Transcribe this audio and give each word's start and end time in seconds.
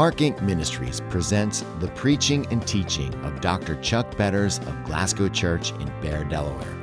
Mark 0.00 0.16
Inc. 0.16 0.40
Ministries 0.40 1.02
presents 1.10 1.62
the 1.78 1.88
preaching 1.88 2.46
and 2.50 2.66
teaching 2.66 3.12
of 3.22 3.42
Dr. 3.42 3.78
Chuck 3.82 4.16
Betters 4.16 4.56
of 4.60 4.84
Glasgow 4.84 5.28
Church 5.28 5.72
in 5.72 5.92
Bear, 6.00 6.24
Delaware. 6.24 6.74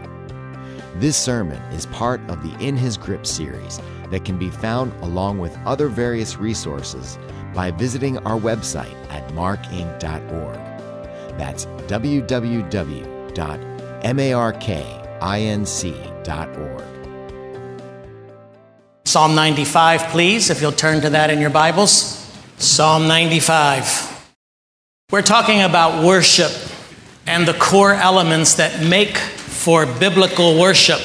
This 0.98 1.18
sermon 1.18 1.59
is 1.73 1.88
part 1.88 2.22
of 2.30 2.44
the 2.44 2.55
In 2.64 2.77
His 2.77 2.95
Grip 2.95 3.26
series 3.26 3.82
that 4.12 4.23
can 4.23 4.38
be 4.38 4.52
found 4.52 4.94
along 5.02 5.40
with 5.40 5.58
other 5.66 5.88
various 5.88 6.38
resources 6.38 7.18
by 7.55 7.72
visiting 7.72 8.20
our 8.20 8.40
website 8.40 8.94
at 9.09 9.27
markinc.org. 9.30 9.99
That's 11.40 11.66
www.markinc.org. 11.66 12.84
Psalm 19.05 19.34
95, 19.34 20.02
please, 20.09 20.52
if 20.52 20.62
you'll 20.62 20.72
turn 20.72 21.02
to 21.02 21.09
that 21.09 21.31
in 21.31 21.41
your 21.41 21.49
Bibles. 21.49 22.16
Psalm 22.59 23.07
95. 23.07 24.34
We're 25.11 25.21
talking 25.21 25.61
about 25.61 26.03
worship 26.03 26.52
and 27.27 27.47
the 27.47 27.53
core 27.53 27.93
elements 27.93 28.55
that 28.55 28.83
make 28.83 29.16
for 29.16 29.85
biblical 29.85 30.59
worship. 30.59 30.99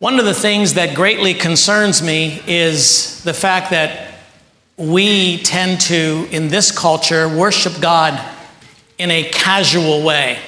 One 0.00 0.18
of 0.18 0.24
the 0.24 0.34
things 0.34 0.74
that 0.74 0.96
greatly 0.96 1.34
concerns 1.34 2.02
me 2.02 2.42
is 2.48 3.22
the 3.22 3.32
fact 3.32 3.70
that 3.70 4.16
we 4.76 5.38
tend 5.38 5.80
to, 5.82 6.26
in 6.32 6.48
this 6.48 6.76
culture, 6.76 7.28
worship 7.28 7.80
God 7.80 8.20
in 8.98 9.12
a 9.12 9.30
casual 9.30 10.02
way. 10.02 10.40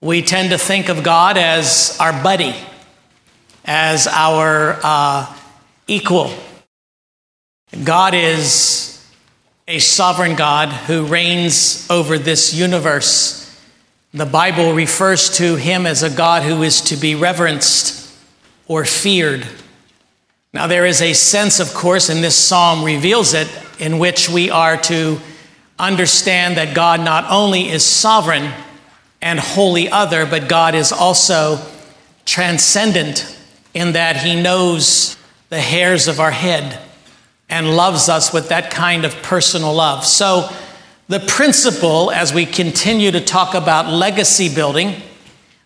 We 0.00 0.22
tend 0.22 0.50
to 0.50 0.58
think 0.58 0.88
of 0.88 1.02
God 1.02 1.36
as 1.36 1.96
our 1.98 2.12
buddy, 2.22 2.54
as 3.64 4.06
our 4.06 4.78
uh, 4.84 5.36
equal. 5.88 6.32
God 7.84 8.14
is 8.14 9.04
a 9.68 9.78
sovereign 9.78 10.36
God 10.36 10.68
who 10.68 11.04
reigns 11.04 11.86
over 11.90 12.18
this 12.18 12.54
universe. 12.54 13.42
The 14.14 14.24
Bible 14.24 14.72
refers 14.72 15.36
to 15.38 15.56
him 15.56 15.86
as 15.86 16.02
a 16.02 16.10
God 16.10 16.42
who 16.42 16.62
is 16.62 16.80
to 16.82 16.96
be 16.96 17.14
reverenced 17.14 18.10
or 18.66 18.84
feared. 18.84 19.46
Now, 20.54 20.66
there 20.66 20.86
is 20.86 21.02
a 21.02 21.12
sense, 21.12 21.60
of 21.60 21.74
course, 21.74 22.08
and 22.08 22.24
this 22.24 22.36
psalm 22.36 22.84
reveals 22.84 23.34
it, 23.34 23.48
in 23.78 23.98
which 23.98 24.30
we 24.30 24.48
are 24.48 24.78
to 24.82 25.18
understand 25.78 26.56
that 26.56 26.74
God 26.74 27.00
not 27.00 27.30
only 27.30 27.68
is 27.68 27.84
sovereign 27.84 28.52
and 29.20 29.38
wholly 29.38 29.90
other, 29.90 30.24
but 30.24 30.48
God 30.48 30.74
is 30.74 30.92
also 30.92 31.58
transcendent 32.24 33.38
in 33.74 33.92
that 33.92 34.16
he 34.16 34.40
knows 34.40 35.16
the 35.50 35.60
hairs 35.60 36.08
of 36.08 36.20
our 36.20 36.30
head 36.30 36.80
and 37.48 37.76
loves 37.76 38.08
us 38.08 38.32
with 38.32 38.48
that 38.48 38.70
kind 38.70 39.04
of 39.04 39.14
personal 39.22 39.72
love. 39.72 40.04
So, 40.04 40.48
the 41.08 41.20
principle, 41.20 42.10
as 42.10 42.34
we 42.34 42.46
continue 42.46 43.12
to 43.12 43.20
talk 43.20 43.54
about 43.54 43.86
legacy 43.86 44.52
building, 44.52 45.00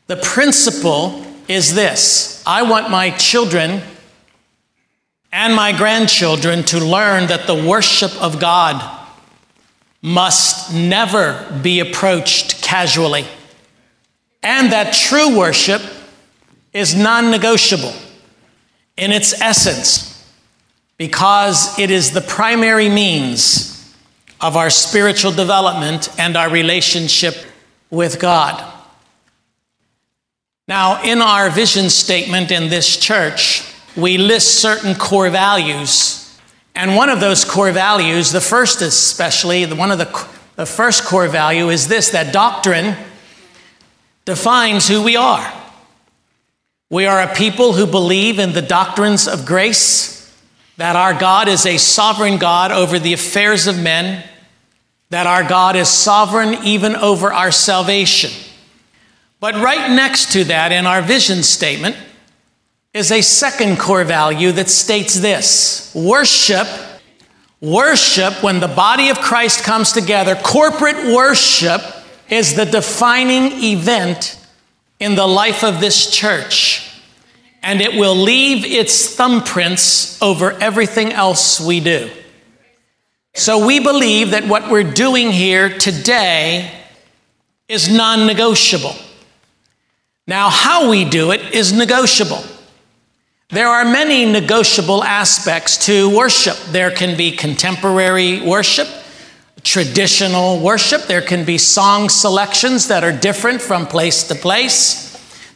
the 0.06 0.16
principle 0.16 1.24
is 1.48 1.74
this 1.74 2.42
I 2.46 2.62
want 2.62 2.90
my 2.90 3.10
children 3.10 3.80
and 5.32 5.54
my 5.54 5.72
grandchildren 5.72 6.64
to 6.64 6.78
learn 6.78 7.28
that 7.28 7.46
the 7.46 7.54
worship 7.54 8.20
of 8.20 8.40
God 8.40 8.98
must 10.02 10.74
never 10.74 11.60
be 11.62 11.80
approached 11.80 12.62
casually, 12.62 13.24
and 14.42 14.72
that 14.72 14.92
true 14.92 15.38
worship 15.38 15.80
is 16.72 16.94
non 16.94 17.30
negotiable 17.30 17.94
in 18.96 19.10
its 19.10 19.40
essence 19.40 20.09
because 21.00 21.78
it 21.78 21.90
is 21.90 22.10
the 22.10 22.20
primary 22.20 22.90
means 22.90 23.90
of 24.38 24.54
our 24.54 24.68
spiritual 24.68 25.32
development 25.32 26.10
and 26.18 26.36
our 26.36 26.50
relationship 26.50 27.34
with 27.88 28.20
God. 28.20 28.62
Now, 30.68 31.02
in 31.02 31.22
our 31.22 31.48
vision 31.48 31.88
statement 31.88 32.50
in 32.50 32.68
this 32.68 32.98
church, 32.98 33.62
we 33.96 34.18
list 34.18 34.60
certain 34.60 34.94
core 34.94 35.30
values. 35.30 36.38
And 36.74 36.94
one 36.94 37.08
of 37.08 37.18
those 37.18 37.46
core 37.46 37.72
values, 37.72 38.30
the 38.30 38.42
first 38.42 38.82
especially, 38.82 39.64
one 39.72 39.90
of 39.90 39.96
the, 39.96 40.28
the 40.56 40.66
first 40.66 41.04
core 41.04 41.28
value 41.28 41.70
is 41.70 41.88
this 41.88 42.10
that 42.10 42.30
doctrine 42.30 42.94
defines 44.26 44.86
who 44.86 45.02
we 45.02 45.16
are. 45.16 45.50
We 46.90 47.06
are 47.06 47.22
a 47.22 47.34
people 47.34 47.72
who 47.72 47.86
believe 47.86 48.38
in 48.38 48.52
the 48.52 48.60
doctrines 48.60 49.26
of 49.26 49.46
grace 49.46 50.19
that 50.80 50.96
our 50.96 51.12
God 51.12 51.46
is 51.46 51.66
a 51.66 51.76
sovereign 51.76 52.38
God 52.38 52.72
over 52.72 52.98
the 52.98 53.12
affairs 53.12 53.66
of 53.66 53.78
men, 53.78 54.24
that 55.10 55.26
our 55.26 55.46
God 55.46 55.76
is 55.76 55.90
sovereign 55.90 56.54
even 56.64 56.96
over 56.96 57.30
our 57.30 57.52
salvation. 57.52 58.30
But 59.40 59.56
right 59.56 59.90
next 59.90 60.32
to 60.32 60.44
that 60.44 60.72
in 60.72 60.86
our 60.86 61.02
vision 61.02 61.42
statement 61.42 61.98
is 62.94 63.12
a 63.12 63.20
second 63.20 63.78
core 63.78 64.04
value 64.04 64.52
that 64.52 64.70
states 64.70 65.20
this 65.20 65.92
worship. 65.94 66.66
Worship, 67.60 68.42
when 68.42 68.60
the 68.60 68.68
body 68.68 69.10
of 69.10 69.18
Christ 69.18 69.62
comes 69.62 69.92
together, 69.92 70.34
corporate 70.34 71.14
worship 71.14 71.82
is 72.30 72.54
the 72.54 72.64
defining 72.64 73.52
event 73.62 74.40
in 74.98 75.14
the 75.14 75.26
life 75.26 75.62
of 75.62 75.78
this 75.78 76.10
church 76.10 76.89
and 77.62 77.80
it 77.80 77.94
will 77.94 78.16
leave 78.16 78.64
its 78.64 79.16
thumbprints 79.16 80.20
over 80.22 80.52
everything 80.52 81.12
else 81.12 81.60
we 81.60 81.80
do. 81.80 82.10
So 83.34 83.64
we 83.64 83.80
believe 83.80 84.32
that 84.32 84.46
what 84.46 84.70
we're 84.70 84.92
doing 84.92 85.30
here 85.30 85.68
today 85.78 86.72
is 87.68 87.88
non 87.88 88.26
negotiable. 88.26 88.94
Now, 90.26 90.48
how 90.48 90.90
we 90.90 91.04
do 91.04 91.32
it 91.32 91.54
is 91.54 91.72
negotiable. 91.72 92.42
There 93.48 93.66
are 93.66 93.84
many 93.84 94.26
negotiable 94.26 95.02
aspects 95.02 95.86
to 95.86 96.16
worship. 96.16 96.56
There 96.68 96.90
can 96.90 97.16
be 97.16 97.32
contemporary 97.32 98.40
worship, 98.40 98.86
traditional 99.64 100.60
worship, 100.60 101.02
there 101.02 101.20
can 101.20 101.44
be 101.44 101.58
song 101.58 102.08
selections 102.08 102.88
that 102.88 103.02
are 103.02 103.12
different 103.12 103.60
from 103.60 103.86
place 103.86 104.22
to 104.28 104.34
place. 104.36 105.09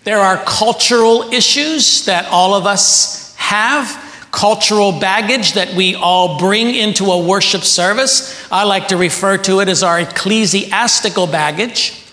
There 0.04 0.20
are 0.20 0.37
cultural 0.44 1.32
issues 1.32 2.04
that 2.04 2.26
all 2.26 2.54
of 2.54 2.66
us 2.66 3.34
have, 3.37 4.28
cultural 4.31 4.92
baggage 4.92 5.54
that 5.54 5.72
we 5.75 5.94
all 5.94 6.38
bring 6.38 6.75
into 6.75 7.06
a 7.06 7.26
worship 7.26 7.62
service. 7.62 8.47
I 8.53 8.64
like 8.64 8.88
to 8.88 8.97
refer 8.97 9.38
to 9.38 9.60
it 9.60 9.69
as 9.69 9.82
our 9.82 10.00
ecclesiastical 10.00 11.26
baggage. 11.26 12.04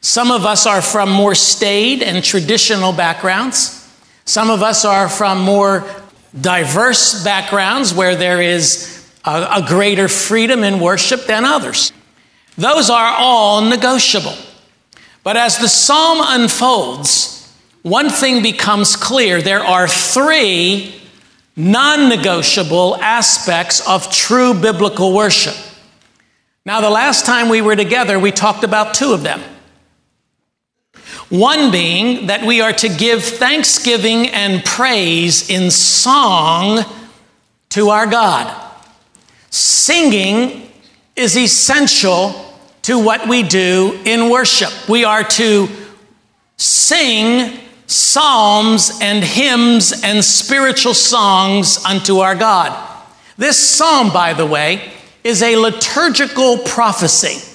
Some 0.00 0.30
of 0.30 0.46
us 0.46 0.64
are 0.66 0.80
from 0.80 1.10
more 1.10 1.34
staid 1.34 2.02
and 2.02 2.22
traditional 2.22 2.92
backgrounds. 2.92 3.76
Some 4.24 4.48
of 4.48 4.62
us 4.62 4.84
are 4.84 5.08
from 5.08 5.40
more 5.40 5.84
diverse 6.38 7.24
backgrounds 7.24 7.92
where 7.92 8.14
there 8.14 8.40
is 8.40 9.04
a, 9.24 9.56
a 9.56 9.64
greater 9.66 10.06
freedom 10.06 10.62
in 10.62 10.78
worship 10.78 11.26
than 11.26 11.44
others. 11.44 11.92
Those 12.56 12.90
are 12.90 13.16
all 13.18 13.62
negotiable. 13.62 14.36
But 15.22 15.36
as 15.36 15.58
the 15.58 15.68
psalm 15.68 16.18
unfolds, 16.20 17.39
one 17.82 18.10
thing 18.10 18.42
becomes 18.42 18.96
clear 18.96 19.40
there 19.40 19.64
are 19.64 19.88
three 19.88 20.94
non 21.56 22.08
negotiable 22.08 22.96
aspects 22.96 23.86
of 23.88 24.10
true 24.10 24.54
biblical 24.54 25.14
worship. 25.14 25.56
Now, 26.66 26.80
the 26.80 26.90
last 26.90 27.24
time 27.24 27.48
we 27.48 27.62
were 27.62 27.76
together, 27.76 28.18
we 28.18 28.32
talked 28.32 28.64
about 28.64 28.94
two 28.94 29.12
of 29.12 29.22
them. 29.22 29.40
One 31.30 31.70
being 31.70 32.26
that 32.26 32.44
we 32.44 32.60
are 32.60 32.72
to 32.74 32.88
give 32.88 33.24
thanksgiving 33.24 34.28
and 34.28 34.64
praise 34.64 35.48
in 35.48 35.70
song 35.70 36.84
to 37.70 37.88
our 37.90 38.06
God. 38.06 38.72
Singing 39.48 40.70
is 41.16 41.36
essential 41.36 42.54
to 42.82 42.98
what 42.98 43.28
we 43.28 43.42
do 43.42 43.98
in 44.04 44.28
worship. 44.28 44.88
We 44.88 45.04
are 45.04 45.24
to 45.24 45.68
sing 46.56 47.58
psalms 47.90 48.98
and 49.02 49.24
hymns 49.24 49.92
and 50.04 50.24
spiritual 50.24 50.94
songs 50.94 51.84
unto 51.84 52.18
our 52.18 52.34
God. 52.34 52.88
This 53.36 53.58
psalm, 53.58 54.12
by 54.12 54.32
the 54.32 54.46
way, 54.46 54.92
is 55.24 55.42
a 55.42 55.56
liturgical 55.56 56.58
prophecy. 56.58 57.46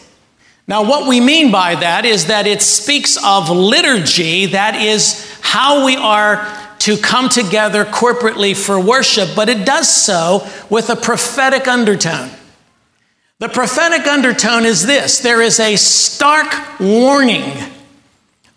Now, 0.67 0.83
what 0.83 1.07
we 1.07 1.21
mean 1.21 1.51
by 1.51 1.75
that 1.75 2.05
is 2.05 2.25
that 2.25 2.47
it 2.47 2.61
speaks 2.61 3.17
of 3.23 3.49
liturgy, 3.49 4.47
that 4.47 4.75
is 4.75 5.39
how 5.41 5.85
we 5.85 5.95
are 5.95 6.51
to 6.79 6.97
come 6.97 7.29
together 7.29 7.85
corporately 7.85 8.55
for 8.55 8.79
worship, 8.79 9.29
but 9.35 9.47
it 9.47 9.65
does 9.65 9.87
so 9.87 10.45
with 10.69 10.89
a 10.89 10.95
prophetic 10.95 11.67
undertone. 11.67 12.29
The 13.39 13.49
prophetic 13.49 14.05
undertone 14.07 14.65
is 14.65 14.85
this 14.85 15.19
there 15.19 15.41
is 15.41 15.59
a 15.59 15.75
stark 15.75 16.79
warning 16.79 17.53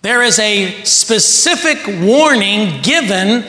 there 0.02 0.22
is 0.22 0.38
a 0.38 0.82
specific 0.84 1.78
warning 2.06 2.82
given 2.82 3.44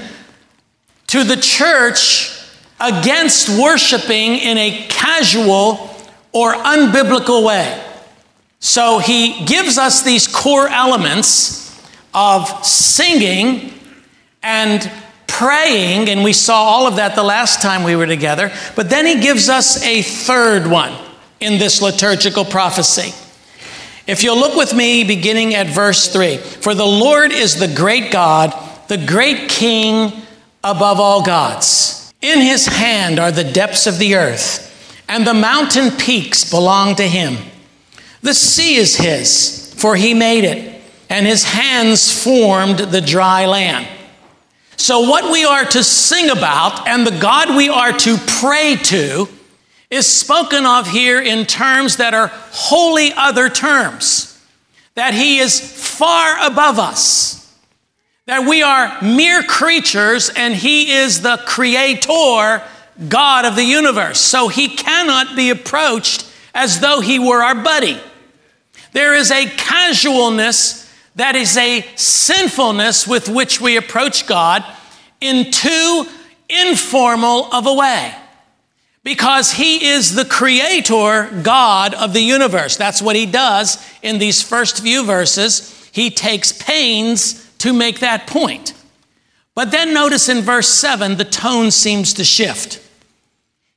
to 1.07 1.23
the 1.23 1.37
church 1.37 2.35
against 2.79 3.49
worshiping 3.59 4.35
in 4.35 4.57
a 4.57 4.85
casual 4.89 5.95
or 6.31 6.53
unbiblical 6.53 7.45
way. 7.45 7.83
So 8.59 8.99
he 8.99 9.45
gives 9.45 9.77
us 9.77 10.03
these 10.03 10.27
core 10.27 10.67
elements 10.67 11.81
of 12.13 12.65
singing 12.65 13.73
and 14.41 14.91
praying, 15.27 16.09
and 16.09 16.23
we 16.23 16.33
saw 16.33 16.55
all 16.55 16.87
of 16.87 16.95
that 16.95 17.15
the 17.15 17.23
last 17.23 17.61
time 17.61 17.83
we 17.83 17.95
were 17.95 18.07
together. 18.07 18.51
But 18.75 18.89
then 18.89 19.05
he 19.05 19.21
gives 19.21 19.49
us 19.49 19.81
a 19.83 20.01
third 20.01 20.67
one 20.67 20.93
in 21.39 21.59
this 21.59 21.81
liturgical 21.81 22.43
prophecy. 22.43 23.13
If 24.09 24.23
you'll 24.23 24.39
look 24.39 24.55
with 24.55 24.73
me 24.73 25.03
beginning 25.03 25.53
at 25.53 25.67
verse 25.67 26.07
3 26.11 26.37
For 26.37 26.73
the 26.73 26.83
Lord 26.83 27.31
is 27.31 27.59
the 27.59 27.67
great 27.67 28.11
God, 28.11 28.57
the 28.87 28.97
great 28.97 29.49
King 29.49 30.23
above 30.63 30.99
all 30.99 31.23
gods. 31.23 32.11
In 32.19 32.41
his 32.41 32.65
hand 32.65 33.19
are 33.19 33.31
the 33.31 33.43
depths 33.43 33.85
of 33.85 33.99
the 33.99 34.15
earth, 34.15 35.05
and 35.07 35.27
the 35.27 35.35
mountain 35.35 35.91
peaks 35.91 36.49
belong 36.49 36.95
to 36.95 37.03
him. 37.03 37.37
The 38.23 38.33
sea 38.33 38.77
is 38.77 38.95
his, 38.95 39.75
for 39.77 39.95
he 39.95 40.15
made 40.15 40.43
it, 40.43 40.81
and 41.07 41.27
his 41.27 41.43
hands 41.43 42.11
formed 42.11 42.79
the 42.79 43.01
dry 43.01 43.45
land. 43.45 43.87
So, 44.75 45.01
what 45.01 45.31
we 45.31 45.45
are 45.45 45.65
to 45.65 45.83
sing 45.83 46.31
about 46.31 46.87
and 46.87 47.05
the 47.05 47.19
God 47.19 47.55
we 47.55 47.69
are 47.69 47.93
to 47.93 48.17
pray 48.17 48.75
to 48.85 49.29
is 49.89 50.07
spoken 50.07 50.65
of 50.65 50.87
here 50.87 51.19
in 51.19 51.45
terms 51.45 51.97
that 51.97 52.13
are 52.13 52.27
wholly 52.51 53.11
other 53.13 53.49
terms. 53.49 54.25
That 54.95 55.13
he 55.13 55.39
is 55.39 55.59
far 55.59 56.45
above 56.45 56.77
us. 56.77 57.35
That 58.25 58.47
we 58.47 58.61
are 58.61 59.01
mere 59.01 59.41
creatures 59.41 60.29
and 60.35 60.53
he 60.53 60.91
is 60.91 61.21
the 61.21 61.37
creator, 61.45 62.63
God 63.07 63.45
of 63.45 63.55
the 63.55 63.63
universe. 63.63 64.19
So 64.19 64.47
he 64.47 64.67
cannot 64.67 65.35
be 65.35 65.49
approached 65.49 66.31
as 66.53 66.79
though 66.79 67.01
he 67.01 67.17
were 67.17 67.41
our 67.41 67.55
buddy. 67.55 67.99
There 68.91 69.15
is 69.15 69.31
a 69.31 69.45
casualness 69.45 70.87
that 71.15 71.35
is 71.35 71.57
a 71.57 71.85
sinfulness 71.95 73.07
with 73.07 73.29
which 73.29 73.59
we 73.59 73.77
approach 73.77 74.27
God 74.27 74.63
in 75.19 75.51
too 75.51 76.05
informal 76.47 77.53
of 77.53 77.65
a 77.65 77.73
way. 77.73 78.13
Because 79.03 79.53
he 79.53 79.87
is 79.87 80.15
the 80.15 80.25
creator 80.25 81.29
God 81.41 81.93
of 81.93 82.13
the 82.13 82.21
universe. 82.21 82.75
That's 82.75 83.01
what 83.01 83.15
he 83.15 83.25
does 83.25 83.83
in 84.01 84.19
these 84.19 84.41
first 84.41 84.81
few 84.81 85.05
verses. 85.05 85.89
He 85.91 86.09
takes 86.09 86.51
pains 86.51 87.49
to 87.59 87.73
make 87.73 87.99
that 87.99 88.27
point. 88.27 88.73
But 89.55 89.71
then 89.71 89.93
notice 89.93 90.29
in 90.29 90.41
verse 90.41 90.69
7, 90.69 91.17
the 91.17 91.25
tone 91.25 91.71
seems 91.71 92.13
to 92.13 92.23
shift. 92.23 92.81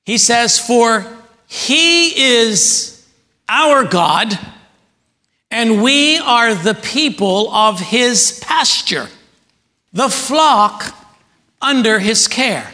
He 0.05 0.19
says, 0.19 0.59
For 0.59 1.07
he 1.47 2.09
is 2.21 3.07
our 3.49 3.85
God 3.85 4.39
and 5.53 5.83
we 5.83 6.19
are 6.19 6.55
the 6.55 6.75
people 6.75 7.53
of 7.53 7.79
his 7.79 8.41
pasture, 8.43 9.09
the 9.93 10.09
flock 10.09 10.97
under 11.61 11.99
his 11.99 12.27
care. 12.27 12.73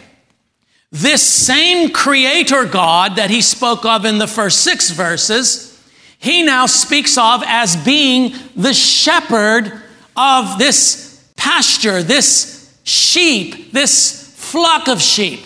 This 0.90 1.22
same 1.22 1.90
creator 1.90 2.64
God 2.64 3.16
that 3.16 3.30
he 3.30 3.42
spoke 3.42 3.84
of 3.84 4.04
in 4.04 4.18
the 4.18 4.26
first 4.26 4.62
six 4.64 4.90
verses, 4.90 5.74
he 6.18 6.42
now 6.42 6.66
speaks 6.66 7.18
of 7.18 7.42
as 7.46 7.76
being 7.76 8.34
the 8.56 8.72
shepherd 8.72 9.82
of 10.16 10.58
this 10.58 11.30
pasture, 11.36 12.02
this 12.02 12.74
sheep, 12.84 13.72
this 13.72 14.34
flock 14.36 14.88
of 14.88 15.00
sheep. 15.00 15.40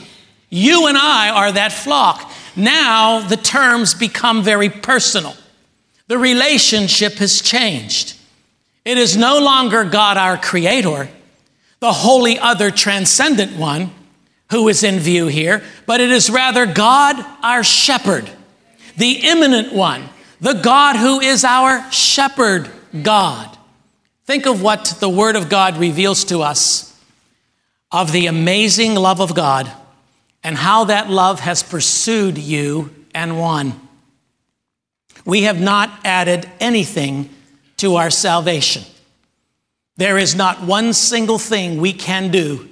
You 0.49 0.87
and 0.87 0.97
I 0.97 1.31
are 1.31 1.51
that 1.53 1.73
flock. 1.73 2.31
Now 2.55 3.21
the 3.21 3.37
terms 3.37 3.95
become 3.95 4.43
very 4.43 4.69
personal. 4.69 5.35
The 6.07 6.19
relationship 6.19 7.15
has 7.15 7.41
changed. 7.41 8.17
It 8.85 8.99
is 8.99 9.17
no 9.17 9.39
longer 9.41 9.85
God 9.85 10.17
our 10.17 10.37
Creator, 10.37 11.09
the 11.81 11.93
wholly 11.93 12.39
other 12.39 12.71
transcendent 12.71 13.57
one 13.57 13.91
who 14.53 14.69
is 14.69 14.85
in 14.85 15.01
view 15.01 15.27
here, 15.27 15.65
but 15.87 16.01
it 16.01 16.11
is 16.11 16.31
rather 16.31 16.67
God 16.67 17.17
our 17.43 17.65
shepherd, 17.65 18.31
the 18.97 19.13
imminent 19.27 19.73
one, 19.73 20.09
the 20.41 20.53
God 20.53 20.95
who 20.97 21.21
is 21.21 21.43
our 21.43 21.91
shepherd 21.91 22.71
God. 23.03 23.59
Think 24.27 24.47
of 24.47 24.63
what 24.63 24.97
the 25.01 25.09
Word 25.09 25.37
of 25.37 25.49
God 25.49 25.79
reveals 25.79 26.25
to 26.27 26.43
us 26.43 26.89
of 27.91 28.13
the 28.13 28.27
amazing 28.27 28.95
love 28.95 29.21
of 29.21 29.35
God 29.35 29.73
and 30.45 30.57
how 30.57 30.85
that 30.85 31.09
love 31.09 31.41
has 31.41 31.63
pursued 31.63 32.37
you 32.37 32.95
and 33.15 33.39
won. 33.39 33.73
We 35.25 35.43
have 35.45 35.61
not 35.61 35.91
added 36.05 36.49
anything 36.61 37.31
to 37.79 37.97
our 37.97 38.11
salvation. 38.11 38.85
There 39.97 40.19
is 40.19 40.35
not 40.35 40.63
one 40.63 40.93
single 40.93 41.39
thing 41.39 41.81
we 41.81 41.95
can 41.95 42.31
do 42.31 42.69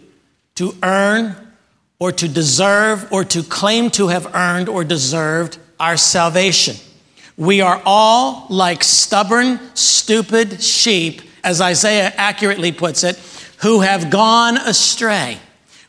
to 0.56 0.75
earn 0.83 1.50
or 2.00 2.11
to 2.11 2.26
deserve 2.26 3.06
or 3.12 3.23
to 3.25 3.43
claim 3.44 3.91
to 3.91 4.08
have 4.08 4.35
earned 4.35 4.69
or 4.69 4.82
deserved 4.82 5.58
our 5.79 5.97
salvation. 5.97 6.75
We 7.37 7.61
are 7.61 7.81
all 7.85 8.47
like 8.50 8.82
stubborn, 8.82 9.61
stupid 9.75 10.62
sheep, 10.62 11.23
as 11.44 11.61
Isaiah 11.61 12.12
accurately 12.17 12.73
puts 12.73 13.05
it, 13.05 13.17
who 13.58 13.81
have 13.81 14.11
gone 14.11 14.56
astray. 14.56 15.38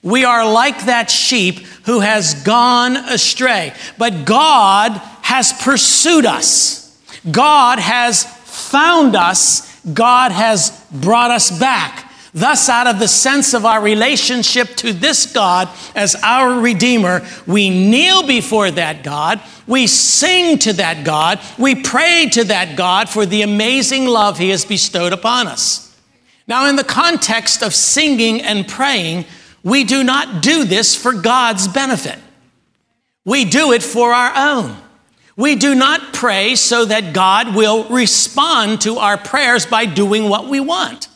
We 0.04 0.26
are 0.26 0.50
like 0.52 0.86
that 0.86 1.12
sheep 1.12 1.60
who 1.86 2.00
has 2.00 2.36
gone 2.44 2.96
astray. 2.98 3.74
But 3.98 4.26
God 4.26 4.92
has 5.22 5.54
pursued 5.54 6.26
us. 6.26 6.98
God 7.30 7.80
has 7.80 8.24
found 8.24 9.16
us. 9.16 9.80
God 9.86 10.32
has 10.32 10.86
brought 10.92 11.32
us 11.32 11.58
back. 11.58 12.11
Thus, 12.34 12.70
out 12.70 12.88
of 12.88 13.00
the 13.00 13.10
sense 13.10 13.54
of 13.54 13.66
our 13.66 13.82
relationship 13.82 14.70
to 14.78 14.94
this 14.94 15.32
God 15.34 15.68
as 15.96 16.16
our 16.24 16.62
Redeemer, 16.62 17.28
we 17.46 17.70
kneel 17.70 18.26
before 18.26 18.72
that 18.72 19.04
God, 19.04 19.42
we 19.68 19.86
sing 19.86 20.58
to 20.60 20.74
that 20.74 21.04
God, 21.06 21.42
we 21.58 21.76
pray 21.76 22.30
to 22.32 22.46
that 22.46 22.78
God 22.78 23.10
for 23.10 23.26
the 23.26 23.42
amazing 23.42 24.06
love 24.06 24.38
He 24.38 24.50
has 24.50 24.64
bestowed 24.64 25.12
upon 25.12 25.48
us. 25.48 25.94
Now, 26.48 26.68
in 26.68 26.78
the 26.78 26.86
context 26.86 27.64
of 27.64 27.74
singing 27.74 28.42
and 28.42 28.66
praying, 28.68 29.26
we 29.64 29.84
do 29.84 30.04
not 30.04 30.42
do 30.42 30.64
this 30.64 30.96
for 30.96 31.14
God's 31.14 31.68
benefit. 31.68 32.18
We 33.26 33.46
do 33.46 33.74
it 33.74 33.84
for 33.84 34.14
our 34.14 34.56
own. 34.56 34.78
We 35.36 35.56
do 35.56 35.76
not 35.76 36.14
pray 36.14 36.56
so 36.56 36.86
that 36.86 37.14
God 37.14 37.56
will 37.56 37.88
respond 37.90 38.82
to 38.82 38.98
our 38.98 39.18
prayers 39.18 39.66
by 39.66 39.86
doing 39.86 40.30
what 40.30 40.48
we 40.48 40.60
want. 40.60 41.08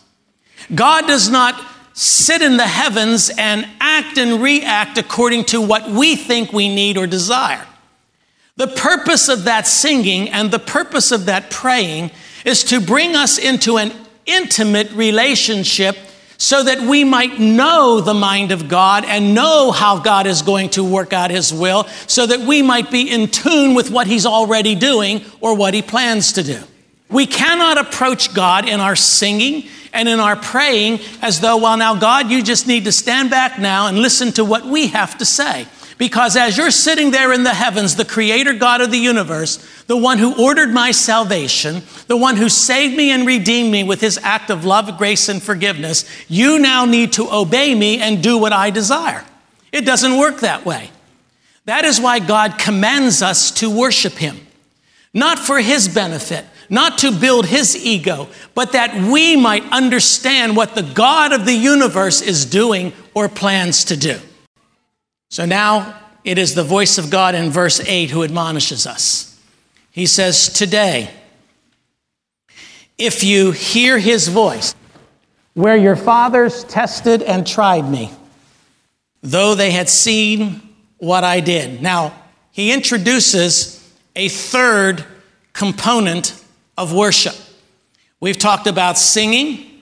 God 0.74 1.07
does 1.07 1.29
not 1.29 1.62
sit 1.93 2.41
in 2.41 2.57
the 2.57 2.67
heavens 2.67 3.31
and 3.38 3.67
act 3.79 4.17
and 4.17 4.41
react 4.41 4.98
according 4.98 5.45
to 5.45 5.62
what 5.62 5.89
we 5.89 6.15
think 6.15 6.51
we 6.51 6.74
need 6.74 6.98
or 6.98 7.07
desire. 7.07 7.65
The 8.57 8.67
purpose 8.67 9.29
of 9.29 9.45
that 9.45 9.67
singing 9.67 10.29
and 10.29 10.51
the 10.51 10.60
purpose 10.60 11.12
of 11.12 11.25
that 11.25 11.50
praying 11.50 12.12
is 12.45 12.63
to 12.65 12.79
bring 12.79 13.15
us 13.15 13.38
into 13.38 13.77
an 13.77 13.91
intimate 14.25 14.91
relationship 14.91 15.98
so 16.38 16.63
that 16.63 16.81
we 16.81 17.03
might 17.03 17.39
know 17.39 18.01
the 18.01 18.13
mind 18.13 18.51
of 18.51 18.67
God 18.67 19.05
and 19.05 19.34
know 19.34 19.72
how 19.72 20.00
God 20.00 20.27
is 20.27 20.41
going 20.41 20.69
to 20.72 20.84
work 20.84 21.13
out 21.13 21.31
His 21.31 21.53
will, 21.53 21.86
so 22.07 22.25
that 22.25 22.41
we 22.41 22.62
might 22.62 22.91
be 22.91 23.10
in 23.10 23.29
tune 23.29 23.74
with 23.74 23.89
what 23.89 24.07
He's 24.07 24.25
already 24.25 24.75
doing 24.75 25.24
or 25.39 25.55
what 25.55 25.74
He 25.74 25.81
plans 25.81 26.34
to 26.34 26.43
do. 26.43 26.62
We 27.09 27.27
cannot 27.27 27.77
approach 27.77 28.33
God 28.33 28.67
in 28.67 28.79
our 28.79 28.95
singing 28.95 29.65
and 29.93 30.09
in 30.09 30.19
our 30.19 30.35
praying 30.35 31.00
as 31.21 31.39
though, 31.39 31.57
well, 31.57 31.77
now, 31.77 31.95
God, 31.95 32.29
you 32.29 32.43
just 32.43 32.67
need 32.67 32.85
to 32.85 32.91
stand 32.91 33.29
back 33.29 33.59
now 33.59 33.88
and 33.88 34.00
listen 34.00 34.31
to 34.33 34.43
what 34.43 34.65
we 34.65 34.88
have 34.88 35.17
to 35.19 35.25
say. 35.25 35.67
Because 35.97 36.35
as 36.35 36.57
you're 36.57 36.71
sitting 36.71 37.12
there 37.12 37.31
in 37.31 37.43
the 37.43 37.53
heavens, 37.53 37.95
the 37.95 38.03
creator 38.03 38.53
God 38.53 38.81
of 38.81 38.91
the 38.91 38.97
universe, 38.97 39.65
the 39.88 39.95
one 39.95 40.17
who 40.17 40.43
ordered 40.43 40.71
my 40.71 40.91
salvation, 40.91 41.83
the 42.07 42.17
one 42.17 42.35
who 42.35 42.50
saved 42.50 42.97
me 42.97 43.12
and 43.12 43.25
redeemed 43.25 43.71
me 43.71 43.83
with 43.83 44.01
his 44.01 44.17
act 44.17 44.50
of 44.50 44.65
love, 44.65 44.97
grace, 44.97 45.29
and 45.29 45.41
forgiveness, 45.41 46.03
you 46.27 46.59
now 46.59 46.83
need 46.83 47.13
to 47.13 47.31
obey 47.31 47.74
me 47.74 48.01
and 48.01 48.21
do 48.21 48.38
what 48.38 48.51
I 48.51 48.71
desire. 48.71 49.24
It 49.71 49.85
doesn't 49.85 50.17
work 50.17 50.41
that 50.41 50.65
way. 50.65 50.89
That 51.63 51.85
is 51.85 52.01
why 52.01 52.19
God 52.19 52.57
commands 52.57 53.21
us 53.21 53.50
to 53.51 53.69
worship 53.69 54.13
him, 54.13 54.45
not 55.13 55.39
for 55.39 55.59
his 55.59 55.88
benefit, 55.88 56.45
not 56.69 56.98
to 57.00 57.12
build 57.12 57.45
his 57.45 57.75
ego, 57.75 58.27
but 58.53 58.72
that 58.72 58.95
we 58.95 59.36
might 59.36 59.63
understand 59.72 60.55
what 60.55 60.75
the 60.75 60.84
God 60.84 61.34
of 61.34 61.45
the 61.45 61.53
universe 61.53 62.22
is 62.22 62.45
doing 62.45 62.93
or 63.13 63.29
plans 63.29 63.86
to 63.86 63.98
do. 63.98 64.19
So 65.29 65.45
now 65.45 66.00
it 66.24 66.38
is 66.38 66.55
the 66.55 66.63
voice 66.63 66.98
of 66.98 67.10
God 67.10 67.36
in 67.36 67.50
verse 67.50 67.79
8 67.79 68.10
who 68.10 68.24
admonishes 68.24 68.88
us. 68.88 69.39
He 69.91 70.05
says, 70.05 70.50
Today, 70.50 71.10
if 72.98 73.24
you 73.24 73.51
hear 73.51 73.98
his 74.00 74.27
voice, 74.27 74.75
where 75.53 75.77
your 75.77 75.95
fathers 75.95 76.63
tested 76.65 77.22
and 77.24 77.48
tried 77.48 77.89
me, 77.89 78.12
though 79.22 79.55
they 79.55 79.72
had 79.72 79.89
seen 79.89 80.62
what 80.98 81.24
I 81.24 81.39
did. 81.39 81.81
Now, 81.81 82.13
he 82.51 82.72
introduces 82.72 83.81
a 84.15 84.29
third 84.29 85.03
component 85.53 86.41
of 86.77 86.94
worship. 86.94 87.36
We've 88.20 88.38
talked 88.38 88.67
about 88.67 88.98
singing, 88.98 89.82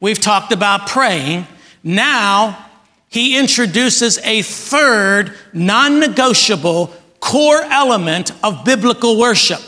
we've 0.00 0.20
talked 0.20 0.52
about 0.52 0.86
praying. 0.86 1.46
Now, 1.82 2.66
he 3.08 3.38
introduces 3.38 4.18
a 4.18 4.42
third 4.42 5.34
non 5.52 6.00
negotiable 6.00 6.92
core 7.20 7.62
element 7.62 8.32
of 8.42 8.64
biblical 8.64 9.18
worship. 9.18 9.60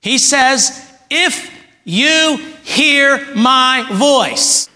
He 0.00 0.18
says, 0.18 0.92
If 1.10 1.50
you 1.84 2.36
hear 2.62 3.24
my 3.34 3.86
voice. 3.92 4.68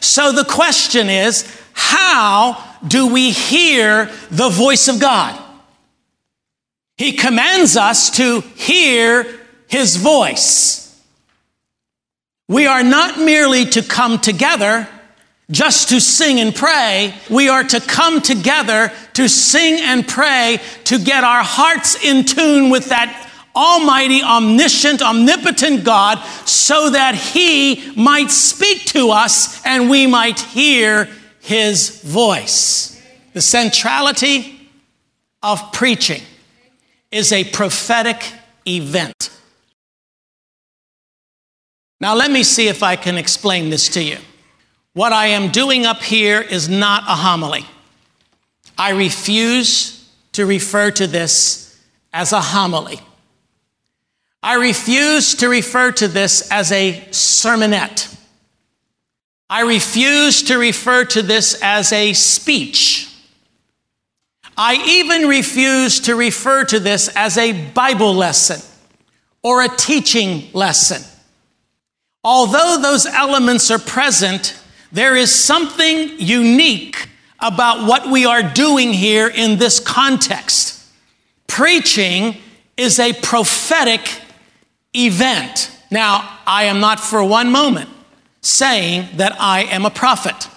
So 0.00 0.32
the 0.32 0.44
question 0.44 1.08
is, 1.08 1.60
how 1.72 2.62
do 2.86 3.12
we 3.12 3.30
hear 3.30 4.10
the 4.30 4.48
voice 4.48 4.88
of 4.88 5.00
God? 5.00 5.42
He 6.96 7.12
commands 7.12 7.76
us 7.76 8.10
to 8.16 8.40
hear 8.40 9.39
his 9.70 9.96
voice. 9.96 11.00
We 12.48 12.66
are 12.66 12.82
not 12.82 13.20
merely 13.20 13.64
to 13.66 13.82
come 13.82 14.18
together 14.18 14.88
just 15.48 15.90
to 15.90 16.00
sing 16.00 16.40
and 16.40 16.52
pray. 16.52 17.14
We 17.30 17.48
are 17.48 17.62
to 17.62 17.80
come 17.80 18.20
together 18.20 18.92
to 19.14 19.28
sing 19.28 19.80
and 19.80 20.06
pray 20.06 20.58
to 20.84 20.98
get 20.98 21.22
our 21.22 21.44
hearts 21.44 22.04
in 22.04 22.24
tune 22.24 22.70
with 22.70 22.86
that 22.86 23.28
almighty, 23.54 24.22
omniscient, 24.22 25.02
omnipotent 25.02 25.84
God 25.84 26.18
so 26.46 26.90
that 26.90 27.14
he 27.14 27.92
might 27.94 28.32
speak 28.32 28.86
to 28.86 29.10
us 29.10 29.64
and 29.64 29.88
we 29.88 30.08
might 30.08 30.40
hear 30.40 31.08
his 31.40 32.02
voice. 32.02 33.00
The 33.34 33.40
centrality 33.40 34.68
of 35.44 35.72
preaching 35.72 36.22
is 37.12 37.32
a 37.32 37.44
prophetic 37.44 38.32
event. 38.66 39.30
Now, 42.00 42.14
let 42.14 42.30
me 42.30 42.42
see 42.42 42.68
if 42.68 42.82
I 42.82 42.96
can 42.96 43.18
explain 43.18 43.70
this 43.70 43.88
to 43.90 44.02
you. 44.02 44.18
What 44.94 45.12
I 45.12 45.26
am 45.26 45.50
doing 45.50 45.86
up 45.86 46.02
here 46.02 46.40
is 46.40 46.68
not 46.68 47.02
a 47.02 47.14
homily. 47.14 47.66
I 48.78 48.90
refuse 48.90 50.08
to 50.32 50.46
refer 50.46 50.90
to 50.92 51.06
this 51.06 51.78
as 52.12 52.32
a 52.32 52.40
homily. 52.40 53.00
I 54.42 54.54
refuse 54.54 55.34
to 55.36 55.48
refer 55.48 55.92
to 55.92 56.08
this 56.08 56.50
as 56.50 56.72
a 56.72 56.98
sermonette. 57.10 58.16
I 59.50 59.62
refuse 59.62 60.42
to 60.44 60.56
refer 60.56 61.04
to 61.06 61.22
this 61.22 61.60
as 61.60 61.92
a 61.92 62.14
speech. 62.14 63.08
I 64.56 64.82
even 64.86 65.28
refuse 65.28 66.00
to 66.00 66.14
refer 66.14 66.64
to 66.64 66.80
this 66.80 67.08
as 67.14 67.36
a 67.36 67.70
Bible 67.72 68.14
lesson 68.14 68.60
or 69.42 69.62
a 69.62 69.68
teaching 69.68 70.50
lesson. 70.52 71.02
Although 72.22 72.78
those 72.82 73.06
elements 73.06 73.70
are 73.70 73.78
present, 73.78 74.60
there 74.92 75.16
is 75.16 75.34
something 75.34 76.18
unique 76.18 77.08
about 77.38 77.86
what 77.86 78.10
we 78.10 78.26
are 78.26 78.42
doing 78.42 78.92
here 78.92 79.28
in 79.28 79.58
this 79.58 79.80
context. 79.80 80.84
Preaching 81.46 82.36
is 82.76 82.98
a 82.98 83.12
prophetic 83.14 84.20
event. 84.94 85.70
Now, 85.90 86.38
I 86.46 86.64
am 86.64 86.80
not 86.80 87.00
for 87.00 87.24
one 87.24 87.50
moment 87.50 87.88
saying 88.42 89.08
that 89.16 89.36
I 89.40 89.64
am 89.64 89.84
a 89.84 89.90
prophet. 89.90 90.48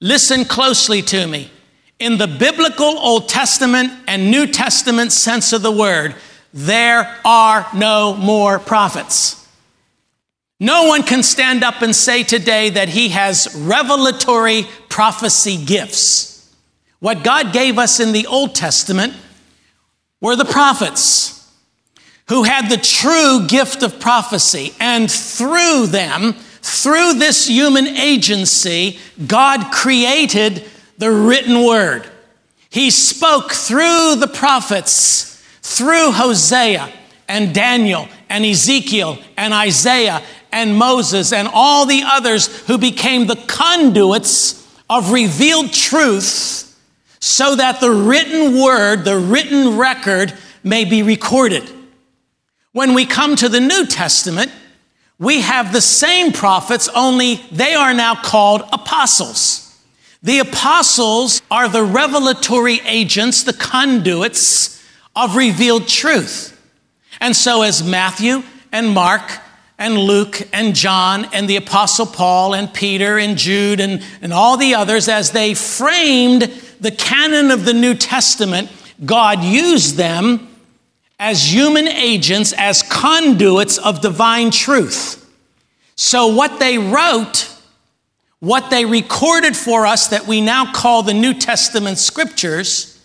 Listen 0.00 0.44
closely 0.44 1.02
to 1.02 1.26
me. 1.26 1.50
In 1.98 2.18
the 2.18 2.26
biblical 2.26 2.98
Old 2.98 3.28
Testament 3.28 3.92
and 4.06 4.30
New 4.30 4.46
Testament 4.46 5.12
sense 5.12 5.52
of 5.52 5.62
the 5.62 5.72
word, 5.72 6.14
there 6.52 7.18
are 7.24 7.66
no 7.74 8.14
more 8.14 8.58
prophets. 8.58 9.45
No 10.58 10.84
one 10.84 11.02
can 11.02 11.22
stand 11.22 11.62
up 11.62 11.82
and 11.82 11.94
say 11.94 12.22
today 12.22 12.70
that 12.70 12.88
he 12.88 13.10
has 13.10 13.54
revelatory 13.54 14.66
prophecy 14.88 15.62
gifts. 15.62 16.54
What 16.98 17.22
God 17.22 17.52
gave 17.52 17.78
us 17.78 18.00
in 18.00 18.12
the 18.12 18.26
Old 18.26 18.54
Testament 18.54 19.12
were 20.20 20.34
the 20.34 20.46
prophets 20.46 21.32
who 22.28 22.44
had 22.44 22.70
the 22.70 22.78
true 22.78 23.46
gift 23.46 23.82
of 23.82 24.00
prophecy. 24.00 24.72
And 24.80 25.10
through 25.10 25.86
them, 25.88 26.32
through 26.62 27.14
this 27.14 27.46
human 27.46 27.86
agency, 27.86 28.98
God 29.26 29.70
created 29.70 30.64
the 30.98 31.10
written 31.10 31.64
word. 31.64 32.08
He 32.70 32.90
spoke 32.90 33.52
through 33.52 34.16
the 34.16 34.30
prophets, 34.32 35.40
through 35.62 36.12
Hosea 36.12 36.92
and 37.28 37.54
Daniel 37.54 38.08
and 38.28 38.44
Ezekiel 38.44 39.18
and 39.36 39.54
Isaiah 39.54 40.22
and 40.56 40.74
Moses 40.74 41.34
and 41.34 41.48
all 41.52 41.84
the 41.84 42.02
others 42.02 42.46
who 42.66 42.78
became 42.78 43.26
the 43.26 43.36
conduits 43.36 44.66
of 44.88 45.12
revealed 45.12 45.70
truth 45.70 46.62
so 47.20 47.56
that 47.56 47.78
the 47.80 47.90
written 47.90 48.58
word, 48.58 49.04
the 49.04 49.18
written 49.18 49.76
record, 49.76 50.32
may 50.64 50.86
be 50.86 51.02
recorded. 51.02 51.70
When 52.72 52.94
we 52.94 53.04
come 53.04 53.36
to 53.36 53.50
the 53.50 53.60
New 53.60 53.84
Testament, 53.84 54.50
we 55.18 55.42
have 55.42 55.74
the 55.74 55.82
same 55.82 56.32
prophets, 56.32 56.88
only 56.94 57.34
they 57.52 57.74
are 57.74 57.92
now 57.92 58.14
called 58.14 58.62
apostles. 58.72 59.62
The 60.22 60.38
apostles 60.38 61.42
are 61.50 61.68
the 61.68 61.84
revelatory 61.84 62.80
agents, 62.86 63.42
the 63.42 63.52
conduits 63.52 64.82
of 65.14 65.36
revealed 65.36 65.86
truth. 65.86 66.58
And 67.20 67.36
so, 67.36 67.60
as 67.60 67.82
Matthew 67.82 68.42
and 68.72 68.88
Mark 68.88 69.40
and 69.78 69.98
Luke 69.98 70.48
and 70.52 70.74
John 70.74 71.26
and 71.32 71.48
the 71.48 71.56
Apostle 71.56 72.06
Paul 72.06 72.54
and 72.54 72.72
Peter 72.72 73.18
and 73.18 73.36
Jude 73.36 73.80
and, 73.80 74.02
and 74.22 74.32
all 74.32 74.56
the 74.56 74.74
others, 74.74 75.08
as 75.08 75.32
they 75.32 75.54
framed 75.54 76.42
the 76.80 76.90
canon 76.90 77.50
of 77.50 77.64
the 77.64 77.74
New 77.74 77.94
Testament, 77.94 78.70
God 79.04 79.42
used 79.44 79.96
them 79.96 80.48
as 81.18 81.52
human 81.52 81.88
agents, 81.88 82.52
as 82.56 82.82
conduits 82.82 83.78
of 83.78 84.00
divine 84.00 84.50
truth. 84.50 85.22
So, 85.94 86.26
what 86.26 86.58
they 86.58 86.76
wrote, 86.76 87.50
what 88.40 88.70
they 88.70 88.84
recorded 88.84 89.56
for 89.56 89.86
us 89.86 90.08
that 90.08 90.26
we 90.26 90.42
now 90.42 90.72
call 90.72 91.02
the 91.02 91.14
New 91.14 91.32
Testament 91.32 91.96
scriptures, 91.98 93.02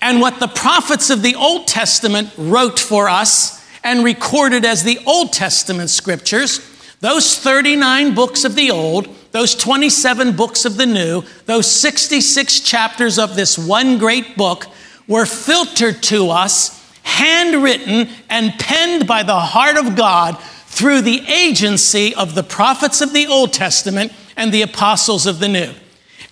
and 0.00 0.20
what 0.20 0.40
the 0.40 0.48
prophets 0.48 1.10
of 1.10 1.22
the 1.22 1.34
Old 1.34 1.68
Testament 1.68 2.30
wrote 2.38 2.78
for 2.78 3.08
us 3.08 3.55
and 3.86 4.02
recorded 4.02 4.64
as 4.64 4.82
the 4.82 4.98
Old 5.06 5.32
Testament 5.32 5.90
scriptures, 5.90 6.58
those 6.98 7.38
39 7.38 8.16
books 8.16 8.44
of 8.44 8.56
the 8.56 8.72
Old, 8.72 9.08
those 9.30 9.54
27 9.54 10.34
books 10.34 10.64
of 10.64 10.76
the 10.76 10.86
New, 10.86 11.22
those 11.44 11.70
66 11.70 12.60
chapters 12.60 13.16
of 13.16 13.36
this 13.36 13.56
one 13.56 13.96
great 13.96 14.36
book 14.36 14.66
were 15.06 15.24
filtered 15.24 16.02
to 16.02 16.30
us 16.30 16.84
handwritten 17.04 18.08
and 18.28 18.58
penned 18.58 19.06
by 19.06 19.22
the 19.22 19.38
heart 19.38 19.76
of 19.76 19.94
God 19.94 20.36
through 20.66 21.02
the 21.02 21.20
agency 21.28 22.12
of 22.12 22.34
the 22.34 22.42
prophets 22.42 23.00
of 23.00 23.12
the 23.12 23.28
Old 23.28 23.52
Testament 23.52 24.12
and 24.36 24.50
the 24.50 24.62
apostles 24.62 25.26
of 25.26 25.38
the 25.38 25.48
New. 25.48 25.72